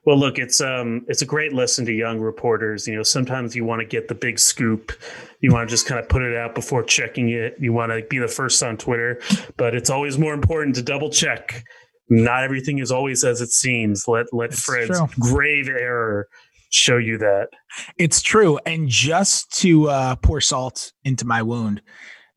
[0.06, 2.86] Well, look, it's um, it's a great lesson to young reporters.
[2.86, 4.92] You know, sometimes you want to get the big scoop,
[5.40, 7.56] you want to just kind of put it out before checking it.
[7.60, 9.22] You want to be the first on Twitter,
[9.56, 11.64] but it's always more important to double check.
[12.10, 14.06] Not everything is always as it seems.
[14.08, 16.28] Let let Fred's grave error
[16.70, 17.50] show you that.
[17.98, 18.60] It's true.
[18.66, 21.82] And just to uh, pour salt into my wound,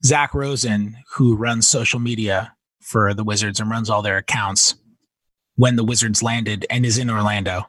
[0.05, 4.75] Zach Rosen, who runs social media for the Wizards and runs all their accounts,
[5.57, 7.69] when the Wizards landed and is in Orlando,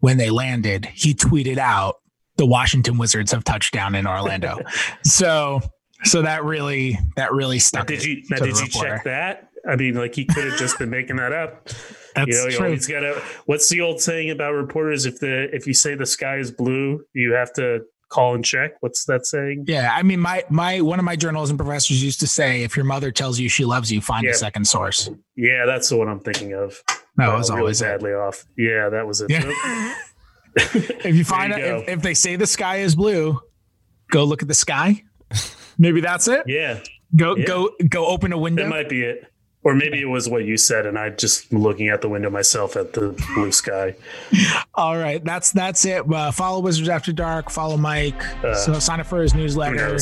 [0.00, 1.96] when they landed, he tweeted out,
[2.36, 4.60] "The Washington Wizards have touchdown in Orlando."
[5.04, 5.60] so,
[6.04, 7.88] so that really, that really stuck.
[7.88, 8.22] Now, did you?
[8.30, 9.48] Now, did you check that?
[9.68, 11.68] I mean, like he could have just been making that up.
[12.14, 12.66] That's you know, you true.
[12.66, 13.22] always gotta.
[13.46, 15.06] What's the old saying about reporters?
[15.06, 18.74] If the if you say the sky is blue, you have to call and check.
[18.80, 19.64] What's that saying?
[19.66, 22.84] Yeah, I mean, my my one of my journalism professors used to say, if your
[22.84, 24.30] mother tells you she loves you, find yeah.
[24.30, 25.10] a second source.
[25.36, 26.80] Yeah, that's the one I'm thinking of.
[27.16, 28.16] No, it was really always badly it.
[28.16, 28.44] off.
[28.56, 29.30] Yeah, that was it.
[29.30, 29.42] Yeah.
[30.56, 33.40] if you find it, if, if they say the sky is blue,
[34.10, 35.02] go look at the sky.
[35.78, 36.44] Maybe that's it.
[36.46, 36.80] Yeah.
[37.16, 37.44] Go yeah.
[37.44, 38.64] go go open a window.
[38.64, 39.26] That might be it.
[39.64, 42.76] Or maybe it was what you said, and I just looking out the window myself
[42.76, 43.94] at the blue sky.
[44.74, 46.04] All right, that's that's it.
[46.12, 47.48] Uh, follow Wizards After Dark.
[47.48, 48.22] Follow Mike.
[48.44, 49.98] Uh, so sign up for his newsletter.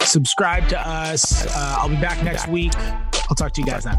[0.00, 1.46] Subscribe to us.
[1.46, 2.72] Uh, I'll be back next week.
[2.76, 3.96] I'll talk to you guys then.